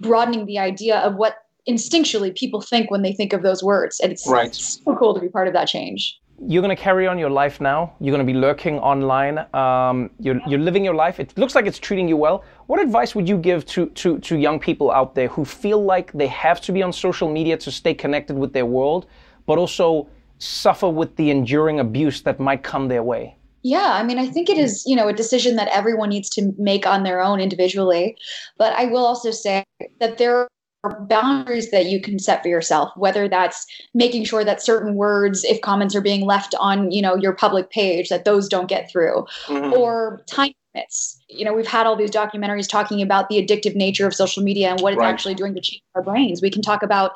broadening 0.00 0.44
the 0.44 0.58
idea 0.58 0.98
of 0.98 1.14
what 1.14 1.38
instinctually 1.66 2.36
people 2.36 2.60
think 2.60 2.90
when 2.90 3.00
they 3.00 3.14
think 3.14 3.32
of 3.32 3.42
those 3.42 3.64
words. 3.64 4.00
And 4.00 4.12
it's 4.12 4.26
Right. 4.26 4.54
so 4.54 4.94
cool 4.96 5.14
to 5.14 5.20
be 5.20 5.30
part 5.30 5.48
of 5.48 5.54
that 5.54 5.66
change. 5.66 6.20
You're 6.46 6.62
going 6.62 6.76
to 6.76 6.82
carry 6.82 7.06
on 7.06 7.18
your 7.18 7.30
life 7.30 7.60
now. 7.60 7.94
You're 8.00 8.14
going 8.14 8.26
to 8.26 8.32
be 8.32 8.38
lurking 8.38 8.78
online. 8.78 9.38
Um, 9.54 10.10
you're, 10.18 10.40
you're 10.46 10.60
living 10.60 10.84
your 10.84 10.94
life. 10.94 11.18
It 11.20 11.36
looks 11.38 11.54
like 11.54 11.66
it's 11.66 11.78
treating 11.78 12.08
you 12.08 12.16
well. 12.16 12.44
What 12.66 12.80
advice 12.80 13.14
would 13.14 13.28
you 13.28 13.38
give 13.38 13.64
to, 13.66 13.86
to, 13.86 14.18
to 14.18 14.36
young 14.36 14.58
people 14.58 14.90
out 14.90 15.14
there 15.14 15.28
who 15.28 15.44
feel 15.44 15.82
like 15.82 16.12
they 16.12 16.26
have 16.26 16.60
to 16.62 16.72
be 16.72 16.82
on 16.82 16.92
social 16.92 17.30
media 17.30 17.56
to 17.58 17.70
stay 17.70 17.94
connected 17.94 18.36
with 18.36 18.52
their 18.52 18.66
world, 18.66 19.06
but 19.46 19.58
also 19.58 20.08
suffer 20.38 20.88
with 20.88 21.16
the 21.16 21.30
enduring 21.30 21.80
abuse 21.80 22.22
that 22.22 22.38
might 22.38 22.62
come 22.62 22.88
their 22.88 23.02
way? 23.02 23.36
Yeah, 23.62 23.94
I 23.94 24.02
mean, 24.02 24.18
I 24.18 24.28
think 24.28 24.50
it 24.50 24.58
is, 24.58 24.84
you 24.86 24.94
know, 24.94 25.08
a 25.08 25.12
decision 25.12 25.56
that 25.56 25.68
everyone 25.68 26.10
needs 26.10 26.28
to 26.30 26.52
make 26.58 26.86
on 26.86 27.02
their 27.02 27.22
own 27.22 27.40
individually. 27.40 28.16
But 28.58 28.74
I 28.74 28.84
will 28.84 29.06
also 29.06 29.30
say 29.30 29.64
that 30.00 30.18
there 30.18 30.36
are 30.36 30.48
boundaries 30.90 31.70
that 31.70 31.86
you 31.86 32.00
can 32.00 32.18
set 32.18 32.42
for 32.42 32.48
yourself, 32.48 32.90
whether 32.96 33.28
that's 33.28 33.66
making 33.94 34.24
sure 34.24 34.44
that 34.44 34.62
certain 34.62 34.94
words, 34.94 35.44
if 35.44 35.60
comments 35.60 35.94
are 35.94 36.00
being 36.00 36.24
left 36.26 36.54
on, 36.60 36.90
you 36.90 37.02
know, 37.02 37.16
your 37.16 37.32
public 37.32 37.70
page, 37.70 38.08
that 38.08 38.24
those 38.24 38.48
don't 38.48 38.68
get 38.68 38.90
through, 38.90 39.26
or 39.48 40.22
time 40.26 40.52
limits. 40.74 41.20
You 41.28 41.44
know, 41.44 41.52
we've 41.52 41.66
had 41.66 41.86
all 41.86 41.96
these 41.96 42.10
documentaries 42.10 42.68
talking 42.68 43.00
about 43.00 43.28
the 43.28 43.44
addictive 43.44 43.74
nature 43.74 44.06
of 44.06 44.14
social 44.14 44.42
media 44.42 44.70
and 44.70 44.80
what 44.80 44.92
it's 44.92 45.00
Right. 45.00 45.08
actually 45.08 45.34
doing 45.34 45.54
to 45.54 45.60
change 45.60 45.82
our 45.94 46.02
brains. 46.02 46.42
We 46.42 46.50
can 46.50 46.62
talk 46.62 46.82
about 46.82 47.12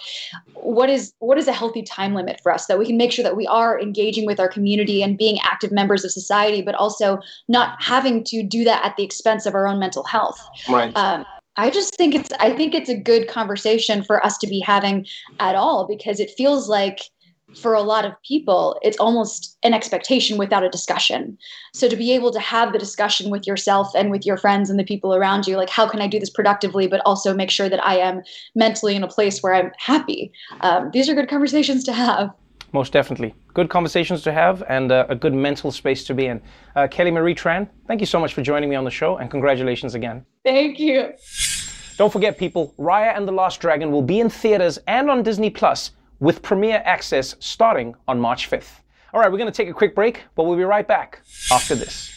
what 0.54 0.90
is 0.90 1.12
what 1.18 1.38
is 1.38 1.48
a 1.48 1.52
healthy 1.52 1.82
time 1.82 2.14
limit 2.14 2.40
for 2.42 2.52
us 2.52 2.66
that 2.66 2.78
we 2.78 2.86
can 2.86 2.96
make 2.96 3.12
sure 3.12 3.22
that 3.22 3.36
we 3.36 3.46
are 3.46 3.80
engaging 3.80 4.26
with 4.26 4.40
our 4.40 4.48
community 4.48 5.02
and 5.02 5.16
being 5.16 5.38
active 5.44 5.72
members 5.72 6.04
of 6.04 6.10
society, 6.10 6.62
but 6.62 6.74
also 6.74 7.20
not 7.48 7.80
having 7.80 8.24
to 8.24 8.42
do 8.42 8.64
that 8.64 8.84
at 8.84 8.96
the 8.96 9.04
expense 9.04 9.46
of 9.46 9.54
our 9.54 9.66
own 9.66 9.78
mental 9.78 10.04
health. 10.04 10.38
Right. 10.68 10.96
Um, 10.96 11.24
I 11.58 11.70
just 11.70 11.96
think 11.96 12.14
it's 12.14 12.30
I 12.38 12.54
think 12.54 12.72
it's 12.72 12.88
a 12.88 12.96
good 12.96 13.28
conversation 13.28 14.04
for 14.04 14.24
us 14.24 14.38
to 14.38 14.46
be 14.46 14.60
having 14.60 15.06
at 15.40 15.56
all 15.56 15.86
because 15.86 16.20
it 16.20 16.30
feels 16.30 16.68
like 16.68 17.00
for 17.56 17.74
a 17.74 17.80
lot 17.80 18.04
of 18.04 18.12
people 18.22 18.78
it's 18.80 18.96
almost 18.98 19.58
an 19.64 19.74
expectation 19.74 20.38
without 20.38 20.62
a 20.62 20.68
discussion. 20.68 21.36
So 21.74 21.88
to 21.88 21.96
be 21.96 22.12
able 22.12 22.30
to 22.30 22.38
have 22.38 22.72
the 22.72 22.78
discussion 22.78 23.28
with 23.28 23.44
yourself 23.44 23.90
and 23.96 24.12
with 24.12 24.24
your 24.24 24.36
friends 24.36 24.70
and 24.70 24.78
the 24.78 24.84
people 24.84 25.14
around 25.14 25.48
you 25.48 25.56
like 25.56 25.68
how 25.68 25.88
can 25.88 26.00
I 26.00 26.06
do 26.06 26.20
this 26.20 26.30
productively 26.30 26.86
but 26.86 27.02
also 27.04 27.34
make 27.34 27.50
sure 27.50 27.68
that 27.68 27.84
I 27.84 27.96
am 27.96 28.22
mentally 28.54 28.94
in 28.94 29.02
a 29.02 29.08
place 29.08 29.42
where 29.42 29.54
I'm 29.54 29.72
happy. 29.78 30.30
Um, 30.60 30.90
these 30.92 31.08
are 31.08 31.14
good 31.14 31.28
conversations 31.28 31.82
to 31.84 31.92
have. 31.92 32.30
Most 32.72 32.92
definitely. 32.92 33.34
Good 33.54 33.70
conversations 33.70 34.22
to 34.22 34.32
have 34.32 34.62
and 34.68 34.92
uh, 34.92 35.06
a 35.08 35.14
good 35.14 35.34
mental 35.34 35.72
space 35.72 36.04
to 36.04 36.14
be 36.14 36.26
in. 36.26 36.42
Uh, 36.76 36.86
Kelly 36.86 37.10
Marie 37.10 37.34
Tran, 37.34 37.68
thank 37.86 38.00
you 38.00 38.06
so 38.06 38.20
much 38.20 38.34
for 38.34 38.42
joining 38.42 38.68
me 38.68 38.76
on 38.76 38.84
the 38.84 38.90
show 38.90 39.16
and 39.16 39.30
congratulations 39.30 39.94
again. 39.94 40.24
Thank 40.44 40.78
you. 40.78 41.14
Don't 41.98 42.12
forget, 42.12 42.38
people, 42.38 42.72
Raya 42.78 43.16
and 43.16 43.26
the 43.26 43.32
Last 43.32 43.60
Dragon 43.60 43.90
will 43.90 44.02
be 44.02 44.20
in 44.20 44.30
theaters 44.30 44.78
and 44.86 45.10
on 45.10 45.24
Disney 45.24 45.50
Plus 45.50 45.90
with 46.20 46.42
premiere 46.42 46.80
access 46.84 47.34
starting 47.40 47.96
on 48.06 48.20
March 48.20 48.48
5th. 48.48 48.82
All 49.12 49.20
right, 49.20 49.30
we're 49.30 49.36
going 49.36 49.50
to 49.50 49.56
take 49.56 49.68
a 49.68 49.74
quick 49.74 49.96
break, 49.96 50.22
but 50.36 50.44
we'll 50.44 50.56
be 50.56 50.62
right 50.62 50.86
back 50.86 51.22
after 51.50 51.74
this. 51.74 52.14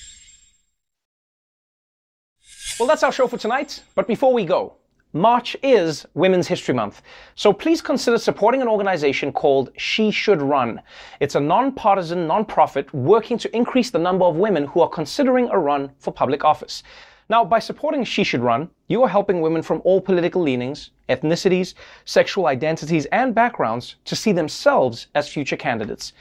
Well, 2.79 2.87
that's 2.87 3.01
our 3.01 3.11
show 3.11 3.27
for 3.27 3.39
tonight. 3.39 3.81
But 3.95 4.05
before 4.05 4.31
we 4.31 4.45
go, 4.45 4.75
March 5.13 5.57
is 5.63 6.05
Women's 6.13 6.47
History 6.47 6.75
Month, 6.75 7.01
so 7.33 7.51
please 7.51 7.81
consider 7.81 8.19
supporting 8.19 8.61
an 8.61 8.67
organization 8.67 9.33
called 9.33 9.71
She 9.77 10.11
Should 10.11 10.43
Run. 10.43 10.79
It's 11.19 11.33
a 11.33 11.39
nonpartisan 11.39 12.27
nonprofit 12.27 12.93
working 12.93 13.39
to 13.39 13.55
increase 13.55 13.89
the 13.89 13.97
number 13.97 14.25
of 14.25 14.35
women 14.35 14.67
who 14.67 14.81
are 14.81 14.89
considering 14.89 15.49
a 15.49 15.57
run 15.57 15.91
for 15.97 16.13
public 16.13 16.45
office. 16.45 16.83
Now, 17.31 17.45
by 17.45 17.59
supporting 17.59 18.03
She 18.03 18.25
Should 18.25 18.41
Run, 18.41 18.69
you 18.89 19.01
are 19.03 19.07
helping 19.07 19.39
women 19.39 19.61
from 19.61 19.81
all 19.85 20.01
political 20.01 20.41
leanings, 20.41 20.91
ethnicities, 21.07 21.75
sexual 22.03 22.47
identities, 22.47 23.05
and 23.05 23.33
backgrounds 23.33 23.95
to 24.03 24.17
see 24.17 24.33
themselves 24.33 25.07
as 25.15 25.29
future 25.29 25.55
candidates. 25.55 26.11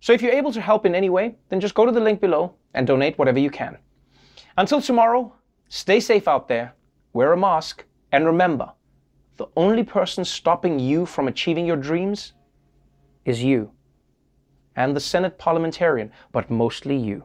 So 0.00 0.12
if 0.12 0.20
you're 0.20 0.30
able 0.30 0.52
to 0.52 0.60
help 0.60 0.84
in 0.84 0.94
any 0.94 1.08
way, 1.08 1.36
then 1.48 1.58
just 1.58 1.74
go 1.74 1.86
to 1.86 1.90
the 1.90 2.02
link 2.02 2.20
below 2.20 2.52
and 2.74 2.86
donate 2.86 3.16
whatever 3.16 3.38
you 3.38 3.48
can. 3.48 3.78
Until 4.58 4.82
tomorrow, 4.82 5.32
stay 5.70 6.00
safe 6.00 6.28
out 6.28 6.48
there, 6.48 6.74
wear 7.14 7.32
a 7.32 7.36
mask, 7.38 7.86
and 8.12 8.26
remember, 8.26 8.70
the 9.38 9.46
only 9.56 9.84
person 9.84 10.22
stopping 10.22 10.78
you 10.78 11.06
from 11.06 11.28
achieving 11.28 11.64
your 11.64 11.78
dreams 11.78 12.34
is 13.24 13.42
you. 13.42 13.70
And 14.76 14.94
the 14.94 15.00
Senate 15.00 15.38
parliamentarian, 15.38 16.12
but 16.30 16.50
mostly 16.50 16.94
you. 16.94 17.24